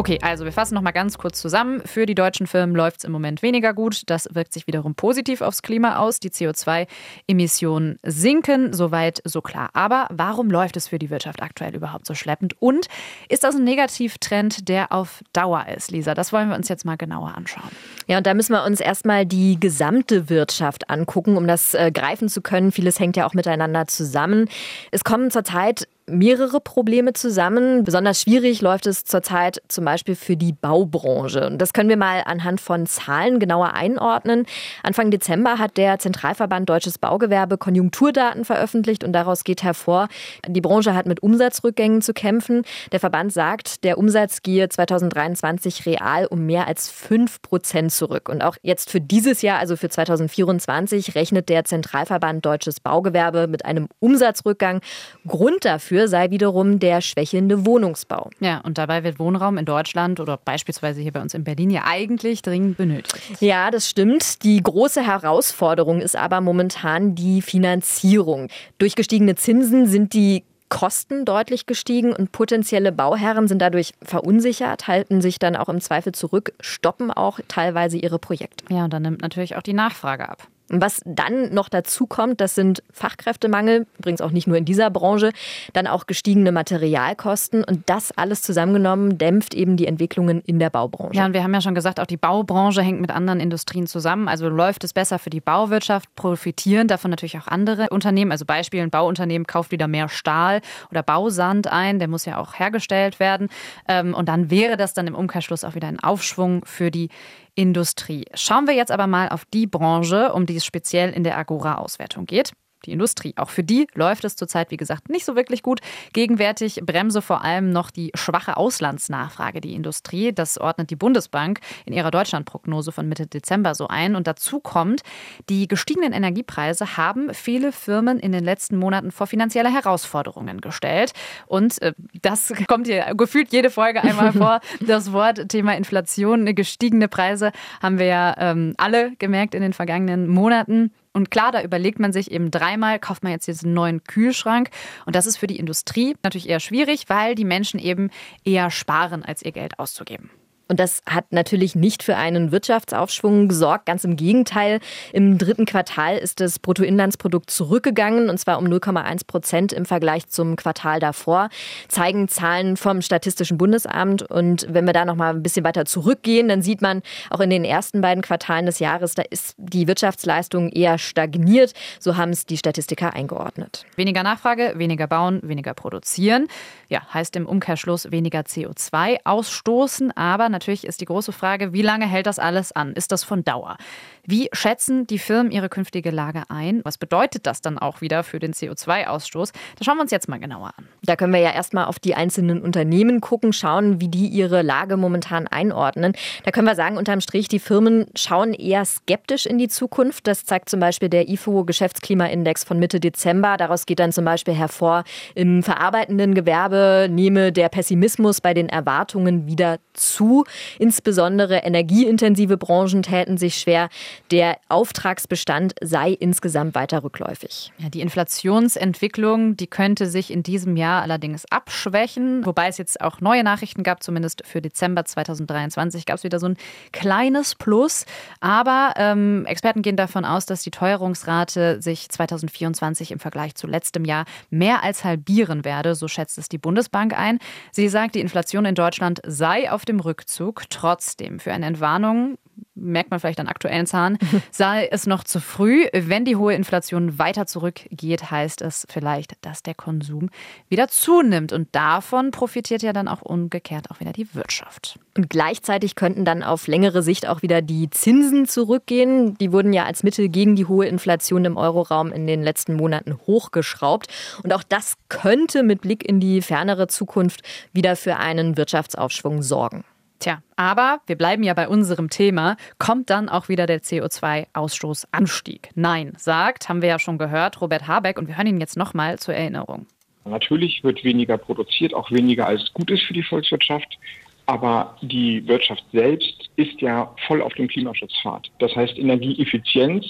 Okay, 0.00 0.18
also 0.22 0.46
wir 0.46 0.52
fassen 0.52 0.72
noch 0.76 0.80
mal 0.80 0.92
ganz 0.92 1.18
kurz 1.18 1.42
zusammen. 1.42 1.82
Für 1.84 2.06
die 2.06 2.14
deutschen 2.14 2.46
Firmen 2.46 2.74
läuft 2.74 3.00
es 3.00 3.04
im 3.04 3.12
Moment 3.12 3.42
weniger 3.42 3.74
gut. 3.74 4.04
Das 4.06 4.30
wirkt 4.32 4.54
sich 4.54 4.66
wiederum 4.66 4.94
positiv 4.94 5.42
aufs 5.42 5.60
Klima 5.60 5.98
aus. 5.98 6.20
Die 6.20 6.30
CO2-Emissionen 6.30 7.98
sinken, 8.02 8.72
soweit 8.72 9.20
so 9.24 9.42
klar. 9.42 9.68
Aber 9.74 10.06
warum 10.08 10.50
läuft 10.50 10.78
es 10.78 10.88
für 10.88 10.98
die 10.98 11.10
Wirtschaft 11.10 11.42
aktuell 11.42 11.76
überhaupt 11.76 12.06
so 12.06 12.14
schleppend? 12.14 12.54
Und 12.62 12.86
ist 13.28 13.44
das 13.44 13.56
ein 13.56 13.64
Negativtrend, 13.64 14.70
der 14.70 14.90
auf 14.90 15.22
Dauer 15.34 15.66
ist, 15.76 15.90
Lisa? 15.90 16.14
Das 16.14 16.32
wollen 16.32 16.48
wir 16.48 16.56
uns 16.56 16.70
jetzt 16.70 16.86
mal 16.86 16.96
genauer 16.96 17.34
anschauen. 17.36 17.68
Ja, 18.06 18.16
und 18.16 18.26
da 18.26 18.32
müssen 18.32 18.54
wir 18.54 18.64
uns 18.64 18.80
erstmal 18.80 19.26
die 19.26 19.60
gesamte 19.60 20.30
Wirtschaft 20.30 20.88
angucken, 20.88 21.36
um 21.36 21.46
das 21.46 21.74
äh, 21.74 21.92
greifen 21.92 22.30
zu 22.30 22.40
können. 22.40 22.72
Vieles 22.72 22.98
hängt 22.98 23.18
ja 23.18 23.26
auch 23.26 23.34
miteinander 23.34 23.86
zusammen. 23.86 24.48
Es 24.92 25.04
kommen 25.04 25.30
zurzeit 25.30 25.86
mehrere 26.10 26.60
Probleme 26.60 27.12
zusammen. 27.12 27.84
Besonders 27.84 28.20
schwierig 28.20 28.60
läuft 28.60 28.86
es 28.86 29.04
zurzeit 29.04 29.62
zum 29.68 29.84
Beispiel 29.84 30.16
für 30.16 30.36
die 30.36 30.52
Baubranche. 30.52 31.46
Und 31.46 31.58
das 31.58 31.72
können 31.72 31.88
wir 31.88 31.96
mal 31.96 32.22
anhand 32.24 32.60
von 32.60 32.86
Zahlen 32.86 33.38
genauer 33.38 33.74
einordnen. 33.74 34.46
Anfang 34.82 35.10
Dezember 35.10 35.58
hat 35.58 35.76
der 35.76 35.98
Zentralverband 35.98 36.68
Deutsches 36.68 36.98
Baugewerbe 36.98 37.58
Konjunkturdaten 37.58 38.44
veröffentlicht 38.44 39.04
und 39.04 39.12
daraus 39.12 39.44
geht 39.44 39.62
hervor, 39.62 40.08
die 40.46 40.60
Branche 40.60 40.94
hat 40.94 41.06
mit 41.06 41.22
Umsatzrückgängen 41.22 42.02
zu 42.02 42.12
kämpfen. 42.12 42.62
Der 42.92 43.00
Verband 43.00 43.32
sagt, 43.32 43.84
der 43.84 43.98
Umsatz 43.98 44.42
gehe 44.42 44.68
2023 44.68 45.86
real 45.86 46.26
um 46.26 46.46
mehr 46.46 46.66
als 46.66 46.90
5 46.90 47.42
Prozent 47.42 47.92
zurück. 47.92 48.28
Und 48.28 48.42
auch 48.42 48.56
jetzt 48.62 48.90
für 48.90 49.00
dieses 49.00 49.42
Jahr, 49.42 49.58
also 49.58 49.76
für 49.76 49.88
2024, 49.88 51.14
rechnet 51.14 51.48
der 51.48 51.64
Zentralverband 51.64 52.44
Deutsches 52.44 52.80
Baugewerbe 52.80 53.46
mit 53.46 53.64
einem 53.64 53.88
Umsatzrückgang. 53.98 54.80
Grund 55.26 55.64
dafür 55.64 55.99
dafür 56.00 56.08
sei 56.08 56.30
wiederum 56.30 56.78
der 56.78 57.02
schwächelnde 57.02 57.66
Wohnungsbau. 57.66 58.30
Ja, 58.40 58.60
und 58.60 58.78
dabei 58.78 59.04
wird 59.04 59.18
Wohnraum 59.18 59.58
in 59.58 59.66
Deutschland 59.66 60.18
oder 60.18 60.38
beispielsweise 60.38 61.00
hier 61.02 61.12
bei 61.12 61.20
uns 61.20 61.34
in 61.34 61.44
Berlin 61.44 61.68
ja 61.68 61.82
eigentlich 61.84 62.40
dringend 62.40 62.78
benötigt. 62.78 63.20
Ja, 63.40 63.70
das 63.70 63.88
stimmt. 63.88 64.42
Die 64.42 64.62
große 64.62 65.06
Herausforderung 65.06 66.00
ist 66.00 66.16
aber 66.16 66.40
momentan 66.40 67.14
die 67.14 67.42
Finanzierung. 67.42 68.48
Durch 68.78 68.96
gestiegene 68.96 69.34
Zinsen 69.34 69.86
sind 69.86 70.14
die 70.14 70.44
Kosten 70.70 71.24
deutlich 71.24 71.66
gestiegen 71.66 72.12
und 72.12 72.32
potenzielle 72.32 72.92
Bauherren 72.92 73.48
sind 73.48 73.60
dadurch 73.60 73.92
verunsichert, 74.02 74.86
halten 74.86 75.20
sich 75.20 75.38
dann 75.38 75.56
auch 75.56 75.68
im 75.68 75.80
Zweifel 75.80 76.12
zurück, 76.12 76.52
stoppen 76.60 77.10
auch 77.10 77.40
teilweise 77.48 77.98
ihre 77.98 78.20
Projekte. 78.20 78.64
Ja, 78.72 78.84
und 78.84 78.92
dann 78.92 79.02
nimmt 79.02 79.20
natürlich 79.20 79.56
auch 79.56 79.62
die 79.62 79.72
Nachfrage 79.72 80.28
ab. 80.28 80.46
Was 80.72 81.02
dann 81.04 81.52
noch 81.52 81.68
dazu 81.68 82.06
kommt, 82.06 82.40
das 82.40 82.54
sind 82.54 82.82
Fachkräftemangel, 82.92 83.86
übrigens 83.98 84.20
auch 84.20 84.30
nicht 84.30 84.46
nur 84.46 84.56
in 84.56 84.64
dieser 84.64 84.88
Branche, 84.88 85.32
dann 85.72 85.88
auch 85.88 86.06
gestiegene 86.06 86.52
Materialkosten 86.52 87.64
und 87.64 87.82
das 87.90 88.12
alles 88.12 88.42
zusammengenommen 88.42 89.18
dämpft 89.18 89.52
eben 89.54 89.76
die 89.76 89.86
Entwicklungen 89.86 90.40
in 90.46 90.60
der 90.60 90.70
Baubranche. 90.70 91.16
Ja, 91.16 91.26
und 91.26 91.34
wir 91.34 91.42
haben 91.42 91.52
ja 91.52 91.60
schon 91.60 91.74
gesagt, 91.74 91.98
auch 91.98 92.06
die 92.06 92.16
Baubranche 92.16 92.82
hängt 92.82 93.00
mit 93.00 93.10
anderen 93.10 93.40
Industrien 93.40 93.88
zusammen. 93.88 94.28
Also 94.28 94.48
läuft 94.48 94.84
es 94.84 94.92
besser 94.92 95.18
für 95.18 95.30
die 95.30 95.40
Bauwirtschaft, 95.40 96.14
profitieren 96.14 96.86
davon 96.86 97.10
natürlich 97.10 97.36
auch 97.38 97.48
andere 97.48 97.88
Unternehmen. 97.90 98.30
Also 98.30 98.44
Beispiel, 98.44 98.80
ein 98.80 98.90
Bauunternehmen 98.90 99.48
kauft 99.48 99.72
wieder 99.72 99.88
mehr 99.88 100.08
Stahl 100.08 100.60
oder 100.92 101.02
Bausand 101.02 101.66
ein, 101.66 101.98
der 101.98 102.06
muss 102.06 102.26
ja 102.26 102.38
auch 102.38 102.58
hergestellt 102.58 103.18
werden. 103.18 103.48
Ähm, 103.88 104.14
und 104.14 104.28
dann 104.28 104.50
wäre 104.50 104.76
das 104.76 104.94
dann 104.94 105.08
im 105.08 105.16
Umkehrschluss 105.16 105.64
auch 105.64 105.74
wieder 105.74 105.88
ein 105.88 105.98
Aufschwung 105.98 106.64
für 106.64 106.92
die 106.92 107.08
Industrie. 107.54 108.24
Schauen 108.34 108.66
wir 108.66 108.74
jetzt 108.74 108.90
aber 108.90 109.06
mal 109.06 109.28
auf 109.28 109.44
die 109.44 109.66
Branche, 109.66 110.32
um 110.32 110.46
die 110.46 110.56
es 110.56 110.64
speziell 110.64 111.10
in 111.10 111.24
der 111.24 111.38
Agora-Auswertung 111.38 112.26
geht 112.26 112.52
die 112.86 112.92
Industrie. 112.92 113.34
Auch 113.36 113.50
für 113.50 113.64
die 113.64 113.86
läuft 113.94 114.24
es 114.24 114.36
zurzeit, 114.36 114.70
wie 114.70 114.76
gesagt, 114.76 115.08
nicht 115.08 115.24
so 115.24 115.36
wirklich 115.36 115.62
gut. 115.62 115.80
Gegenwärtig 116.12 116.80
bremse 116.84 117.22
vor 117.22 117.44
allem 117.44 117.70
noch 117.70 117.90
die 117.90 118.10
schwache 118.14 118.56
Auslandsnachfrage 118.56 119.60
die 119.60 119.74
Industrie. 119.74 120.32
Das 120.32 120.58
ordnet 120.58 120.90
die 120.90 120.96
Bundesbank 120.96 121.60
in 121.84 121.92
ihrer 121.92 122.10
Deutschlandprognose 122.10 122.92
von 122.92 123.08
Mitte 123.08 123.26
Dezember 123.26 123.74
so 123.74 123.88
ein. 123.88 124.16
Und 124.16 124.26
dazu 124.26 124.60
kommt, 124.60 125.02
die 125.48 125.68
gestiegenen 125.68 126.12
Energiepreise 126.12 126.96
haben 126.96 127.32
viele 127.34 127.72
Firmen 127.72 128.18
in 128.18 128.32
den 128.32 128.44
letzten 128.44 128.76
Monaten 128.76 129.10
vor 129.10 129.26
finanzielle 129.26 129.72
Herausforderungen 129.72 130.60
gestellt. 130.60 131.12
Und 131.46 131.80
äh, 131.82 131.92
das 132.22 132.52
kommt 132.68 132.86
hier 132.86 133.14
gefühlt 133.14 133.52
jede 133.52 133.70
Folge 133.70 134.02
einmal 134.02 134.32
vor. 134.40 134.60
Das 134.80 135.12
Wort 135.12 135.48
Thema 135.48 135.76
Inflation, 135.76 136.54
gestiegene 136.54 137.08
Preise 137.08 137.52
haben 137.82 137.98
wir 137.98 138.06
ja 138.06 138.34
ähm, 138.38 138.74
alle 138.76 139.12
gemerkt 139.16 139.54
in 139.54 139.62
den 139.62 139.72
vergangenen 139.72 140.28
Monaten. 140.28 140.92
Und 141.12 141.30
klar, 141.30 141.50
da 141.50 141.62
überlegt 141.62 141.98
man 141.98 142.12
sich 142.12 142.30
eben 142.30 142.50
dreimal, 142.50 142.98
kauft 142.98 143.22
man 143.22 143.32
jetzt 143.32 143.46
diesen 143.48 143.74
neuen 143.74 144.04
Kühlschrank. 144.04 144.70
Und 145.06 145.16
das 145.16 145.26
ist 145.26 145.38
für 145.38 145.48
die 145.48 145.58
Industrie 145.58 146.16
natürlich 146.22 146.48
eher 146.48 146.60
schwierig, 146.60 147.08
weil 147.08 147.34
die 147.34 147.44
Menschen 147.44 147.80
eben 147.80 148.10
eher 148.44 148.70
sparen, 148.70 149.24
als 149.24 149.42
ihr 149.42 149.52
Geld 149.52 149.78
auszugeben. 149.78 150.30
Und 150.70 150.78
das 150.78 151.02
hat 151.04 151.32
natürlich 151.32 151.74
nicht 151.74 152.04
für 152.04 152.14
einen 152.14 152.52
Wirtschaftsaufschwung 152.52 153.48
gesorgt. 153.48 153.86
Ganz 153.86 154.04
im 154.04 154.14
Gegenteil. 154.14 154.78
Im 155.12 155.36
dritten 155.36 155.66
Quartal 155.66 156.16
ist 156.16 156.38
das 156.38 156.60
Bruttoinlandsprodukt 156.60 157.50
zurückgegangen 157.50 158.30
und 158.30 158.38
zwar 158.38 158.56
um 158.56 158.66
0,1 158.66 159.26
Prozent 159.26 159.72
im 159.72 159.84
Vergleich 159.84 160.28
zum 160.28 160.54
Quartal 160.54 161.00
davor. 161.00 161.48
Zeigen 161.88 162.28
Zahlen 162.28 162.76
vom 162.76 163.02
Statistischen 163.02 163.58
Bundesamt. 163.58 164.22
Und 164.22 164.68
wenn 164.70 164.86
wir 164.86 164.92
da 164.92 165.04
noch 165.04 165.16
mal 165.16 165.34
ein 165.34 165.42
bisschen 165.42 165.64
weiter 165.64 165.86
zurückgehen, 165.86 166.46
dann 166.46 166.62
sieht 166.62 166.82
man 166.82 167.02
auch 167.30 167.40
in 167.40 167.50
den 167.50 167.64
ersten 167.64 168.00
beiden 168.00 168.22
Quartalen 168.22 168.66
des 168.66 168.78
Jahres, 168.78 169.16
da 169.16 169.22
ist 169.28 169.56
die 169.58 169.88
Wirtschaftsleistung 169.88 170.68
eher 170.68 170.98
stagniert. 170.98 171.72
So 171.98 172.16
haben 172.16 172.30
es 172.30 172.46
die 172.46 172.56
Statistiker 172.56 173.12
eingeordnet. 173.12 173.86
Weniger 173.96 174.22
Nachfrage, 174.22 174.74
weniger 174.76 175.08
bauen, 175.08 175.40
weniger 175.42 175.74
produzieren. 175.74 176.46
Ja, 176.88 177.12
heißt 177.12 177.34
im 177.34 177.46
Umkehrschluss 177.46 178.12
weniger 178.12 178.42
CO2 178.42 179.18
ausstoßen, 179.24 180.16
aber 180.16 180.48
natürlich 180.48 180.59
natürlich 180.60 180.86
ist 180.86 181.00
die 181.00 181.06
große 181.06 181.32
Frage, 181.32 181.72
wie 181.72 181.80
lange 181.80 182.06
hält 182.06 182.26
das 182.26 182.38
alles 182.38 182.70
an? 182.72 182.92
Ist 182.92 183.12
das 183.12 183.24
von 183.24 183.42
Dauer? 183.44 183.78
Wie 184.26 184.48
schätzen 184.52 185.06
die 185.06 185.18
Firmen 185.18 185.50
ihre 185.50 185.68
künftige 185.68 186.10
Lage 186.10 186.42
ein? 186.48 186.80
Was 186.84 186.98
bedeutet 186.98 187.46
das 187.46 187.60
dann 187.60 187.78
auch 187.78 188.00
wieder 188.00 188.22
für 188.22 188.38
den 188.38 188.52
CO2-Ausstoß? 188.52 189.52
Das 189.76 189.84
schauen 189.84 189.96
wir 189.96 190.02
uns 190.02 190.10
jetzt 190.10 190.28
mal 190.28 190.38
genauer 190.38 190.72
an. 190.76 190.88
Da 191.02 191.16
können 191.16 191.32
wir 191.32 191.40
ja 191.40 191.52
erstmal 191.52 191.86
auf 191.86 191.98
die 191.98 192.14
einzelnen 192.14 192.62
Unternehmen 192.62 193.20
gucken, 193.20 193.52
schauen, 193.52 194.00
wie 194.00 194.08
die 194.08 194.26
ihre 194.26 194.62
Lage 194.62 194.96
momentan 194.96 195.46
einordnen. 195.46 196.12
Da 196.44 196.50
können 196.50 196.66
wir 196.66 196.74
sagen, 196.74 196.96
unterm 196.96 197.20
Strich, 197.20 197.48
die 197.48 197.58
Firmen 197.58 198.06
schauen 198.14 198.54
eher 198.54 198.84
skeptisch 198.84 199.46
in 199.46 199.58
die 199.58 199.68
Zukunft. 199.68 200.26
Das 200.26 200.44
zeigt 200.44 200.68
zum 200.68 200.80
Beispiel 200.80 201.08
der 201.08 201.28
IFO-Geschäftsklimaindex 201.28 202.64
von 202.64 202.78
Mitte 202.78 203.00
Dezember. 203.00 203.56
Daraus 203.56 203.86
geht 203.86 203.98
dann 203.98 204.12
zum 204.12 204.24
Beispiel 204.24 204.54
hervor, 204.54 205.04
im 205.34 205.62
verarbeitenden 205.62 206.34
Gewerbe 206.34 207.08
nehme 207.10 207.52
der 207.52 207.68
Pessimismus 207.68 208.40
bei 208.40 208.54
den 208.54 208.68
Erwartungen 208.68 209.46
wieder 209.46 209.78
zu. 209.92 210.44
Insbesondere 210.78 211.58
energieintensive 211.58 212.56
Branchen 212.56 213.02
täten 213.02 213.38
sich 213.38 213.56
schwer. 213.56 213.88
Der 214.30 214.58
Auftragsbestand 214.68 215.74
sei 215.82 216.12
insgesamt 216.12 216.74
weiter 216.74 217.02
rückläufig. 217.02 217.72
Ja, 217.78 217.88
die 217.88 218.00
Inflationsentwicklung, 218.00 219.56
die 219.56 219.66
könnte 219.66 220.06
sich 220.06 220.30
in 220.30 220.42
diesem 220.42 220.76
Jahr 220.76 221.02
allerdings 221.02 221.46
abschwächen, 221.50 222.46
wobei 222.46 222.68
es 222.68 222.78
jetzt 222.78 223.00
auch 223.00 223.20
neue 223.20 223.42
Nachrichten 223.42 223.82
gab, 223.82 224.02
zumindest 224.02 224.42
für 224.46 224.62
Dezember 224.62 225.04
2023 225.04 226.06
gab 226.06 226.16
es 226.16 226.24
wieder 226.24 226.38
so 226.38 226.46
ein 226.46 226.56
kleines 226.92 227.54
Plus. 227.54 228.06
Aber 228.40 228.94
ähm, 228.96 229.46
Experten 229.46 229.82
gehen 229.82 229.96
davon 229.96 230.24
aus, 230.24 230.46
dass 230.46 230.62
die 230.62 230.70
Teuerungsrate 230.70 231.82
sich 231.82 232.08
2024 232.08 233.10
im 233.12 233.18
Vergleich 233.18 233.54
zu 233.54 233.66
letztem 233.66 234.04
Jahr 234.04 234.24
mehr 234.50 234.82
als 234.82 235.04
halbieren 235.04 235.64
werde, 235.64 235.94
so 235.94 236.08
schätzt 236.08 236.38
es 236.38 236.48
die 236.48 236.58
Bundesbank 236.58 237.18
ein. 237.18 237.38
Sie 237.72 237.88
sagt, 237.88 238.14
die 238.14 238.20
Inflation 238.20 238.64
in 238.64 238.74
Deutschland 238.74 239.20
sei 239.26 239.70
auf 239.70 239.84
dem 239.84 240.00
Rückzug. 240.00 240.64
Trotzdem 240.70 241.40
für 241.40 241.52
eine 241.52 241.66
Entwarnung 241.66 242.38
merkt 242.74 243.10
man 243.10 243.20
vielleicht 243.20 243.40
an 243.40 243.48
aktuellen 243.48 243.86
Zahlen, 243.86 244.18
sei 244.50 244.88
es 244.90 245.06
noch 245.06 245.24
zu 245.24 245.40
früh. 245.40 245.86
Wenn 245.92 246.24
die 246.24 246.36
hohe 246.36 246.54
Inflation 246.54 247.18
weiter 247.18 247.46
zurückgeht, 247.46 248.30
heißt 248.30 248.62
es 248.62 248.86
vielleicht, 248.90 249.34
dass 249.44 249.62
der 249.62 249.74
Konsum 249.74 250.30
wieder 250.68 250.88
zunimmt. 250.88 251.52
Und 251.52 251.68
davon 251.74 252.30
profitiert 252.30 252.82
ja 252.82 252.92
dann 252.92 253.08
auch 253.08 253.22
umgekehrt 253.22 253.90
auch 253.90 254.00
wieder 254.00 254.12
die 254.12 254.34
Wirtschaft. 254.34 254.98
Und 255.16 255.28
gleichzeitig 255.28 255.94
könnten 255.94 256.24
dann 256.24 256.42
auf 256.42 256.66
längere 256.66 257.02
Sicht 257.02 257.28
auch 257.28 257.42
wieder 257.42 257.62
die 257.62 257.90
Zinsen 257.90 258.46
zurückgehen. 258.46 259.36
Die 259.38 259.52
wurden 259.52 259.72
ja 259.72 259.84
als 259.84 260.02
Mittel 260.02 260.28
gegen 260.28 260.56
die 260.56 260.66
hohe 260.66 260.86
Inflation 260.86 261.44
im 261.44 261.56
Euroraum 261.56 262.12
in 262.12 262.26
den 262.26 262.42
letzten 262.42 262.74
Monaten 262.74 263.18
hochgeschraubt. 263.26 264.06
Und 264.42 264.52
auch 264.52 264.62
das 264.62 264.94
könnte 265.08 265.62
mit 265.62 265.80
Blick 265.80 266.08
in 266.08 266.20
die 266.20 266.42
fernere 266.42 266.86
Zukunft 266.86 267.42
wieder 267.72 267.96
für 267.96 268.16
einen 268.16 268.56
Wirtschaftsaufschwung 268.56 269.42
sorgen. 269.42 269.84
Tja, 270.20 270.42
aber 270.54 271.00
wir 271.06 271.16
bleiben 271.16 271.42
ja 271.42 271.54
bei 271.54 271.66
unserem 271.66 272.10
Thema. 272.10 272.58
Kommt 272.78 273.08
dann 273.08 273.30
auch 273.30 273.48
wieder 273.48 273.66
der 273.66 273.80
CO2-Ausstoßanstieg? 273.80 275.70
Nein, 275.74 276.12
sagt, 276.18 276.68
haben 276.68 276.82
wir 276.82 276.90
ja 276.90 276.98
schon 276.98 277.16
gehört, 277.16 277.58
Robert 277.62 277.88
Habeck. 277.88 278.18
Und 278.18 278.28
wir 278.28 278.36
hören 278.36 278.46
ihn 278.46 278.60
jetzt 278.60 278.76
nochmal 278.76 279.18
zur 279.18 279.34
Erinnerung. 279.34 279.86
Natürlich 280.26 280.84
wird 280.84 281.02
weniger 281.04 281.38
produziert, 281.38 281.94
auch 281.94 282.10
weniger 282.10 282.46
als 282.46 282.70
gut 282.74 282.90
ist 282.90 283.02
für 283.04 283.14
die 283.14 283.22
Volkswirtschaft. 283.22 283.98
Aber 284.44 284.98
die 285.00 285.46
Wirtschaft 285.48 285.84
selbst 285.90 286.50
ist 286.56 286.78
ja 286.82 287.14
voll 287.26 287.40
auf 287.40 287.54
dem 287.54 287.68
Klimaschutzpfad. 287.68 288.50
Das 288.58 288.76
heißt, 288.76 288.98
Energieeffizienz 288.98 290.04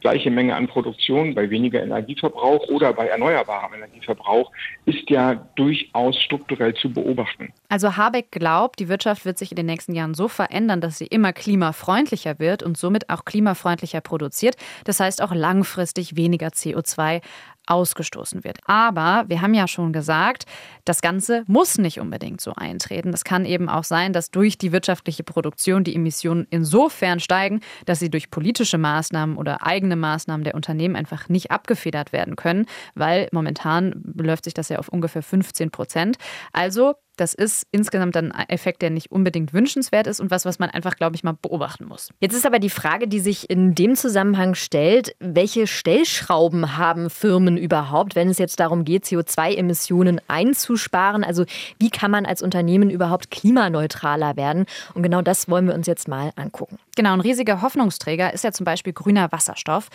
gleiche 0.00 0.30
Menge 0.30 0.54
an 0.54 0.68
Produktion 0.68 1.34
bei 1.34 1.50
weniger 1.50 1.82
Energieverbrauch 1.82 2.68
oder 2.68 2.92
bei 2.92 3.08
erneuerbarem 3.08 3.74
Energieverbrauch 3.74 4.50
ist 4.84 5.08
ja 5.10 5.34
durchaus 5.56 6.20
strukturell 6.22 6.74
zu 6.74 6.92
beobachten. 6.92 7.52
Also 7.68 7.96
Habeck 7.96 8.30
glaubt, 8.30 8.78
die 8.78 8.88
Wirtschaft 8.88 9.24
wird 9.24 9.38
sich 9.38 9.50
in 9.50 9.56
den 9.56 9.66
nächsten 9.66 9.94
Jahren 9.94 10.14
so 10.14 10.28
verändern, 10.28 10.80
dass 10.80 10.98
sie 10.98 11.06
immer 11.06 11.32
klimafreundlicher 11.32 12.38
wird 12.38 12.62
und 12.62 12.76
somit 12.76 13.10
auch 13.10 13.24
klimafreundlicher 13.24 14.00
produziert. 14.00 14.56
Das 14.84 15.00
heißt 15.00 15.22
auch 15.22 15.34
langfristig 15.34 16.16
weniger 16.16 16.48
CO2 16.48 17.20
ausgestoßen 17.66 18.44
wird. 18.44 18.58
Aber 18.66 19.24
wir 19.28 19.42
haben 19.42 19.54
ja 19.54 19.68
schon 19.68 19.92
gesagt, 19.92 20.44
das 20.84 21.00
Ganze 21.00 21.44
muss 21.46 21.78
nicht 21.78 22.00
unbedingt 22.00 22.40
so 22.40 22.52
eintreten. 22.54 23.10
Das 23.10 23.24
kann 23.24 23.44
eben 23.44 23.68
auch 23.68 23.84
sein, 23.84 24.12
dass 24.12 24.30
durch 24.30 24.58
die 24.58 24.72
wirtschaftliche 24.72 25.24
Produktion 25.24 25.84
die 25.84 25.94
Emissionen 25.94 26.46
insofern 26.50 27.20
steigen, 27.20 27.60
dass 27.84 27.98
sie 27.98 28.10
durch 28.10 28.30
politische 28.30 28.78
Maßnahmen 28.78 29.36
oder 29.36 29.66
eigene 29.66 29.96
Maßnahmen 29.96 30.44
der 30.44 30.54
Unternehmen 30.54 30.96
einfach 30.96 31.28
nicht 31.28 31.50
abgefedert 31.50 32.12
werden 32.12 32.36
können, 32.36 32.66
weil 32.94 33.28
momentan 33.32 33.92
beläuft 33.96 34.44
sich 34.44 34.54
das 34.54 34.68
ja 34.68 34.78
auf 34.78 34.88
ungefähr 34.88 35.22
15 35.22 35.70
Prozent. 35.70 36.16
Also 36.52 36.94
Das 37.16 37.34
ist 37.34 37.66
insgesamt 37.70 38.16
ein 38.16 38.30
Effekt, 38.48 38.82
der 38.82 38.90
nicht 38.90 39.10
unbedingt 39.10 39.52
wünschenswert 39.52 40.06
ist 40.06 40.20
und 40.20 40.30
was, 40.30 40.44
was 40.44 40.58
man 40.58 40.70
einfach, 40.70 40.96
glaube 40.96 41.16
ich, 41.16 41.24
mal 41.24 41.36
beobachten 41.40 41.86
muss. 41.86 42.10
Jetzt 42.20 42.34
ist 42.34 42.46
aber 42.46 42.58
die 42.58 42.70
Frage, 42.70 43.08
die 43.08 43.20
sich 43.20 43.48
in 43.48 43.74
dem 43.74 43.96
Zusammenhang 43.96 44.54
stellt, 44.54 45.16
welche 45.18 45.66
Stellschrauben 45.66 46.76
haben 46.76 47.10
Firmen 47.10 47.56
überhaupt, 47.56 48.14
wenn 48.14 48.28
es 48.28 48.38
jetzt 48.38 48.60
darum 48.60 48.84
geht, 48.84 49.04
CO2-Emissionen 49.04 50.20
einzusparen? 50.28 51.24
Also 51.24 51.44
wie 51.78 51.90
kann 51.90 52.10
man 52.10 52.26
als 52.26 52.42
Unternehmen 52.42 52.90
überhaupt 52.90 53.30
klimaneutraler 53.30 54.36
werden? 54.36 54.66
Und 54.94 55.02
genau 55.02 55.22
das 55.22 55.48
wollen 55.48 55.66
wir 55.66 55.74
uns 55.74 55.86
jetzt 55.86 56.08
mal 56.08 56.32
angucken. 56.36 56.78
Genau, 56.96 57.12
ein 57.12 57.20
riesiger 57.20 57.60
Hoffnungsträger 57.60 58.32
ist 58.32 58.44
ja 58.44 58.52
zum 58.52 58.64
Beispiel 58.64 58.92
grüner 58.94 59.30
Wasserstoff. 59.30 59.88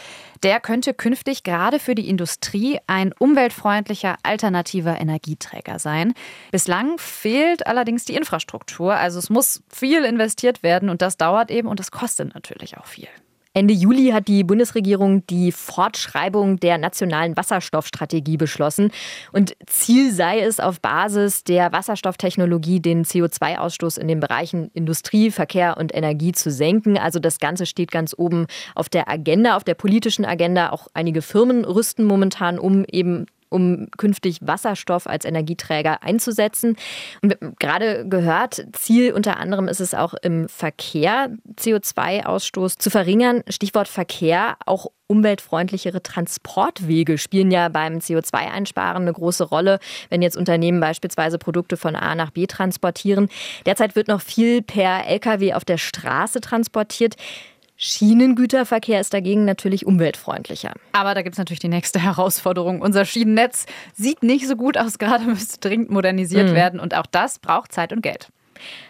Der 0.44 0.60
könnte 0.60 0.94
künftig 0.94 1.44
gerade 1.44 1.80
für 1.80 1.96
die 1.96 2.08
Industrie 2.08 2.80
ein 2.86 3.12
umweltfreundlicher 3.18 4.18
alternativer 4.24 5.00
Energieträger 5.00 5.80
sein. 5.80 6.14
Bislang 6.52 7.00
fehlt 7.12 7.68
allerdings 7.68 8.06
die 8.06 8.16
Infrastruktur. 8.16 8.96
Also 8.96 9.20
es 9.20 9.30
muss 9.30 9.64
viel 9.70 10.04
investiert 10.04 10.64
werden 10.64 10.90
und 10.90 11.02
das 11.02 11.18
dauert 11.18 11.52
eben 11.52 11.68
und 11.68 11.80
das 11.80 11.92
kostet 11.92 12.34
natürlich 12.34 12.78
auch 12.78 12.86
viel. 12.86 13.10
Ende 13.54 13.74
Juli 13.74 14.12
hat 14.12 14.30
die 14.30 14.46
Bundesregierung 14.46 15.28
die 15.28 15.52
Fortschreibung 15.52 16.58
der 16.62 16.78
nationalen 16.78 17.36
Wasserstoffstrategie 17.36 18.38
beschlossen. 18.38 18.92
Und 19.34 19.58
Ziel 19.66 20.14
sei 20.14 20.40
es, 20.40 20.62
auf 20.62 20.80
Basis 20.80 21.44
der 21.44 21.74
Wasserstofftechnologie 21.74 22.80
den 22.80 23.04
CO2-Ausstoß 23.04 24.00
in 24.00 24.08
den 24.08 24.22
Bereichen 24.22 24.72
Industrie, 24.74 25.32
Verkehr 25.32 25.76
und 25.78 25.94
Energie 25.94 26.32
zu 26.32 26.50
senken. 26.50 26.98
Also 26.98 27.20
das 27.20 27.40
Ganze 27.40 27.66
steht 27.66 27.92
ganz 27.92 28.16
oben 28.18 28.48
auf 28.74 28.88
der 28.88 29.10
Agenda, 29.10 29.58
auf 29.58 29.66
der 29.66 29.76
politischen 29.76 30.24
Agenda. 30.24 30.70
Auch 30.70 30.88
einige 30.94 31.22
Firmen 31.22 31.66
rüsten 31.66 32.06
momentan 32.06 32.58
um, 32.58 32.86
eben 32.86 33.26
um 33.52 33.88
künftig 33.98 34.40
Wasserstoff 34.42 35.06
als 35.06 35.26
Energieträger 35.26 36.02
einzusetzen. 36.02 36.78
Und 37.22 37.38
gerade 37.60 38.08
gehört, 38.08 38.66
Ziel 38.74 39.14
unter 39.14 39.38
anderem 39.38 39.68
ist 39.68 39.82
es 39.82 39.94
auch 39.94 40.14
im 40.22 40.48
Verkehr, 40.50 41.30
CO2-Ausstoß 41.58 42.78
zu 42.80 42.90
verringern. 42.90 43.44
Stichwort 43.50 43.88
Verkehr, 43.88 44.56
auch 44.66 44.88
umweltfreundlichere 45.12 46.02
Transportwege 46.02 47.18
spielen 47.18 47.52
ja 47.52 47.68
beim 47.68 47.98
CO2-Einsparen 47.98 49.02
eine 49.02 49.12
große 49.12 49.44
Rolle, 49.44 49.80
wenn 50.10 50.22
jetzt 50.22 50.38
Unternehmen 50.38 50.80
beispielsweise 50.80 51.38
Produkte 51.38 51.76
von 51.76 51.98
A 51.98 52.16
nach 52.16 52.32
B 52.32 52.48
transportieren. 52.48 53.28
Derzeit 53.66 53.98
wird 53.98 54.08
noch 54.08 54.22
viel 54.22 54.62
per 54.62 55.06
Lkw 55.06 55.54
auf 55.54 55.66
der 55.66 55.78
Straße 55.78 56.40
transportiert. 56.40 57.16
Schienengüterverkehr 57.84 59.02
ist 59.02 59.12
dagegen 59.12 59.44
natürlich 59.44 59.88
umweltfreundlicher. 59.88 60.74
Aber 60.92 61.16
da 61.16 61.24
gibt 61.24 61.34
es 61.34 61.40
natürlich 61.40 61.62
die 61.62 61.68
nächste 61.68 62.00
Herausforderung. 62.04 62.80
Unser 62.80 63.06
Schienennetz 63.06 63.66
sieht 63.96 64.22
nicht 64.22 64.48
so 64.48 64.56
gut 64.56 64.78
aus, 64.78 65.00
gerade 65.00 65.26
müsste 65.26 65.60
dringend 65.60 65.90
modernisiert 65.90 66.50
mhm. 66.50 66.56
werden 66.56 66.80
und 66.80 66.96
auch 66.96 67.08
das 67.08 67.40
braucht 67.40 67.72
Zeit 67.74 67.92
und 67.92 68.04
Geld. 68.04 68.30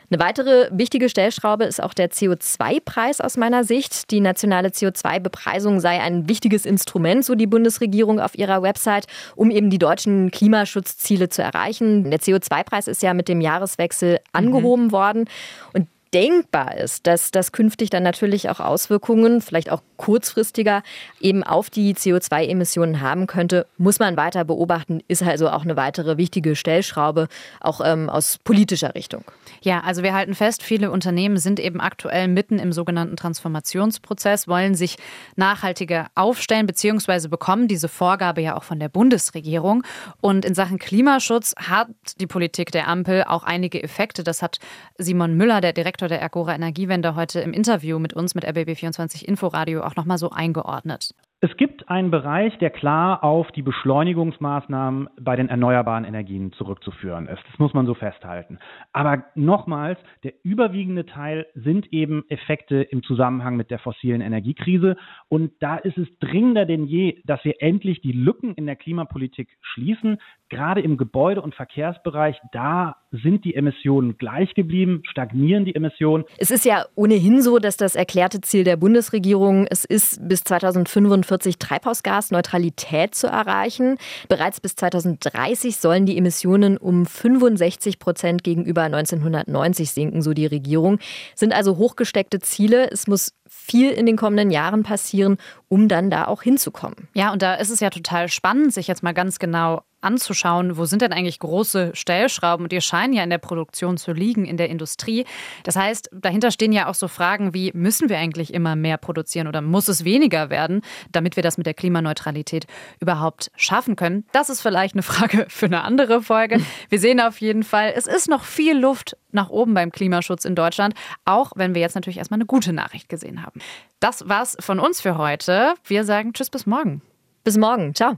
Eine 0.09 0.19
weitere 0.19 0.67
wichtige 0.73 1.07
Stellschraube 1.07 1.63
ist 1.63 1.81
auch 1.81 1.93
der 1.93 2.11
CO2-Preis 2.11 3.21
aus 3.21 3.37
meiner 3.37 3.63
Sicht. 3.63 4.11
Die 4.11 4.19
nationale 4.19 4.67
CO2-Bepreisung 4.67 5.79
sei 5.79 6.01
ein 6.01 6.27
wichtiges 6.27 6.65
Instrument, 6.65 7.23
so 7.23 7.35
die 7.35 7.47
Bundesregierung 7.47 8.19
auf 8.19 8.37
ihrer 8.37 8.61
Website, 8.61 9.07
um 9.37 9.51
eben 9.51 9.69
die 9.69 9.79
deutschen 9.79 10.29
Klimaschutzziele 10.31 11.29
zu 11.29 11.41
erreichen. 11.41 12.11
Der 12.11 12.19
CO2-Preis 12.19 12.89
ist 12.89 13.01
ja 13.01 13.13
mit 13.13 13.29
dem 13.29 13.39
Jahreswechsel 13.39 14.19
angehoben 14.33 14.87
mhm. 14.87 14.91
worden 14.91 15.29
und 15.71 15.87
denkbar 16.13 16.77
ist, 16.77 17.07
dass 17.07 17.31
das 17.31 17.51
künftig 17.51 17.89
dann 17.89 18.03
natürlich 18.03 18.49
auch 18.49 18.59
Auswirkungen, 18.59 19.41
vielleicht 19.41 19.71
auch 19.71 19.81
kurzfristiger, 19.97 20.83
eben 21.19 21.43
auf 21.43 21.69
die 21.69 21.93
CO2-Emissionen 21.93 23.01
haben 23.01 23.27
könnte, 23.27 23.67
muss 23.77 23.99
man 23.99 24.17
weiter 24.17 24.43
beobachten, 24.43 25.01
ist 25.07 25.23
also 25.23 25.49
auch 25.49 25.63
eine 25.63 25.77
weitere 25.77 26.17
wichtige 26.17 26.55
Stellschraube, 26.55 27.27
auch 27.59 27.81
ähm, 27.83 28.09
aus 28.09 28.39
politischer 28.43 28.95
Richtung. 28.95 29.23
Ja, 29.61 29.81
also 29.81 30.01
wir 30.03 30.13
halten 30.13 30.33
fest, 30.33 30.63
viele 30.63 30.91
Unternehmen 30.91 31.37
sind 31.37 31.59
eben 31.59 31.79
aktuell 31.79 32.27
mitten 32.27 32.57
im 32.57 32.73
sogenannten 32.73 33.15
Transformationsprozess, 33.15 34.47
wollen 34.47 34.75
sich 34.75 34.97
nachhaltiger 35.35 36.07
aufstellen, 36.15 36.65
beziehungsweise 36.65 37.29
bekommen 37.29 37.67
diese 37.67 37.87
Vorgabe 37.87 38.41
ja 38.41 38.57
auch 38.57 38.63
von 38.63 38.79
der 38.79 38.89
Bundesregierung. 38.89 39.83
Und 40.19 40.45
in 40.45 40.55
Sachen 40.55 40.79
Klimaschutz 40.79 41.53
hat 41.57 41.89
die 42.19 42.27
Politik 42.27 42.71
der 42.71 42.87
Ampel 42.87 43.23
auch 43.25 43.43
einige 43.43 43.81
Effekte. 43.83 44.23
Das 44.23 44.41
hat 44.41 44.57
Simon 44.97 45.35
Müller, 45.35 45.61
der 45.61 45.73
Direktor 45.73 46.00
Direktor 46.01 46.17
der 46.17 46.23
Agora 46.23 46.55
Energiewende, 46.55 47.13
heute 47.13 47.41
im 47.41 47.53
Interview 47.53 47.99
mit 47.99 48.13
uns, 48.13 48.33
mit 48.33 48.43
RBB24 48.43 49.23
Inforadio, 49.23 49.83
auch 49.83 49.95
nochmal 49.95 50.17
so 50.17 50.31
eingeordnet. 50.31 51.13
Es 51.43 51.57
gibt 51.57 51.89
einen 51.89 52.11
Bereich, 52.11 52.55
der 52.59 52.69
klar 52.69 53.23
auf 53.23 53.51
die 53.51 53.63
Beschleunigungsmaßnahmen 53.63 55.09
bei 55.19 55.35
den 55.35 55.49
erneuerbaren 55.49 56.05
Energien 56.05 56.53
zurückzuführen 56.53 57.27
ist. 57.27 57.41
Das 57.49 57.57
muss 57.57 57.73
man 57.73 57.87
so 57.87 57.95
festhalten. 57.95 58.59
Aber 58.93 59.23
nochmals, 59.33 59.97
der 60.23 60.33
überwiegende 60.43 61.07
Teil 61.07 61.47
sind 61.55 61.91
eben 61.91 62.25
Effekte 62.29 62.83
im 62.83 63.01
Zusammenhang 63.01 63.55
mit 63.55 63.71
der 63.71 63.79
fossilen 63.79 64.21
Energiekrise. 64.21 64.97
Und 65.29 65.51
da 65.61 65.77
ist 65.77 65.97
es 65.97 66.07
dringender 66.19 66.67
denn 66.67 66.85
je, 66.85 67.23
dass 67.25 67.43
wir 67.43 67.55
endlich 67.59 68.01
die 68.01 68.11
Lücken 68.11 68.53
in 68.53 68.67
der 68.67 68.75
Klimapolitik 68.75 69.49
schließen. 69.61 70.19
Gerade 70.47 70.81
im 70.81 70.95
Gebäude- 70.95 71.41
und 71.41 71.55
Verkehrsbereich, 71.55 72.39
da 72.51 72.97
sind 73.09 73.45
die 73.45 73.55
Emissionen 73.55 74.19
gleich 74.19 74.53
geblieben, 74.53 75.01
stagnieren 75.09 75.65
die 75.65 75.73
Emissionen. 75.73 76.23
Es 76.37 76.51
ist 76.51 76.65
ja 76.65 76.85
ohnehin 76.93 77.41
so, 77.41 77.57
dass 77.57 77.77
das 77.77 77.95
erklärte 77.95 78.41
Ziel 78.41 78.63
der 78.63 78.77
Bundesregierung 78.77 79.65
es 79.67 79.85
ist, 79.85 80.27
bis 80.29 80.43
2045 80.43 81.30
2045 81.31 81.57
Treibhausgasneutralität 81.59 83.15
zu 83.15 83.27
erreichen. 83.27 83.97
Bereits 84.27 84.59
bis 84.59 84.75
2030 84.75 85.77
sollen 85.77 86.05
die 86.05 86.17
Emissionen 86.17 86.77
um 86.77 87.05
65 87.05 87.99
Prozent 87.99 88.43
gegenüber 88.43 88.83
1990 88.83 89.91
sinken, 89.91 90.21
so 90.21 90.33
die 90.33 90.45
Regierung. 90.45 90.99
Sind 91.35 91.53
also 91.53 91.77
hochgesteckte 91.77 92.39
Ziele. 92.39 92.89
Es 92.91 93.07
muss 93.07 93.33
viel 93.47 93.91
in 93.91 94.05
den 94.05 94.17
kommenden 94.17 94.51
Jahren 94.51 94.83
passieren, 94.83 95.37
um 95.67 95.87
dann 95.87 96.09
da 96.09 96.25
auch 96.25 96.41
hinzukommen. 96.41 97.07
Ja, 97.13 97.31
und 97.31 97.41
da 97.41 97.55
ist 97.55 97.69
es 97.69 97.79
ja 97.79 97.89
total 97.89 98.27
spannend, 98.29 98.73
sich 98.73 98.87
jetzt 98.87 99.03
mal 99.03 99.13
ganz 99.13 99.39
genau 99.39 99.83
anzuschauen, 100.01 100.77
wo 100.77 100.85
sind 100.85 101.01
denn 101.01 101.13
eigentlich 101.13 101.39
große 101.39 101.91
Stellschrauben? 101.93 102.65
Und 102.65 102.71
die 102.71 102.81
scheinen 102.81 103.13
ja 103.13 103.23
in 103.23 103.29
der 103.29 103.37
Produktion 103.37 103.97
zu 103.97 104.11
liegen, 104.11 104.45
in 104.45 104.57
der 104.57 104.69
Industrie. 104.69 105.25
Das 105.63 105.75
heißt, 105.75 106.09
dahinter 106.13 106.51
stehen 106.51 106.71
ja 106.71 106.87
auch 106.87 106.95
so 106.95 107.07
Fragen 107.07 107.53
wie, 107.53 107.71
müssen 107.73 108.09
wir 108.09 108.17
eigentlich 108.17 108.53
immer 108.53 108.75
mehr 108.75 108.97
produzieren 108.97 109.47
oder 109.47 109.61
muss 109.61 109.87
es 109.87 110.03
weniger 110.03 110.49
werden, 110.49 110.81
damit 111.11 111.35
wir 111.35 111.43
das 111.43 111.57
mit 111.57 111.65
der 111.65 111.73
Klimaneutralität 111.73 112.67
überhaupt 112.99 113.51
schaffen 113.55 113.95
können? 113.95 114.25
Das 114.31 114.49
ist 114.49 114.61
vielleicht 114.61 114.95
eine 114.95 115.03
Frage 115.03 115.45
für 115.49 115.65
eine 115.65 115.83
andere 115.83 116.21
Folge. 116.21 116.61
Wir 116.89 116.99
sehen 116.99 117.19
auf 117.19 117.39
jeden 117.39 117.63
Fall, 117.63 117.93
es 117.95 118.07
ist 118.07 118.27
noch 118.27 118.43
viel 118.43 118.77
Luft 118.77 119.17
nach 119.31 119.49
oben 119.49 119.73
beim 119.73 119.91
Klimaschutz 119.91 120.45
in 120.45 120.55
Deutschland, 120.55 120.93
auch 121.25 121.51
wenn 121.55 121.73
wir 121.73 121.81
jetzt 121.81 121.95
natürlich 121.95 122.17
erstmal 122.17 122.37
eine 122.37 122.45
gute 122.45 122.73
Nachricht 122.73 123.09
gesehen 123.09 123.43
haben. 123.43 123.61
Das 123.99 124.27
war's 124.27 124.57
von 124.59 124.79
uns 124.79 125.01
für 125.01 125.17
heute. 125.17 125.75
Wir 125.85 126.03
sagen 126.03 126.33
Tschüss 126.33 126.49
bis 126.49 126.65
morgen. 126.65 127.01
Bis 127.43 127.57
morgen. 127.57 127.95
Ciao. 127.95 128.17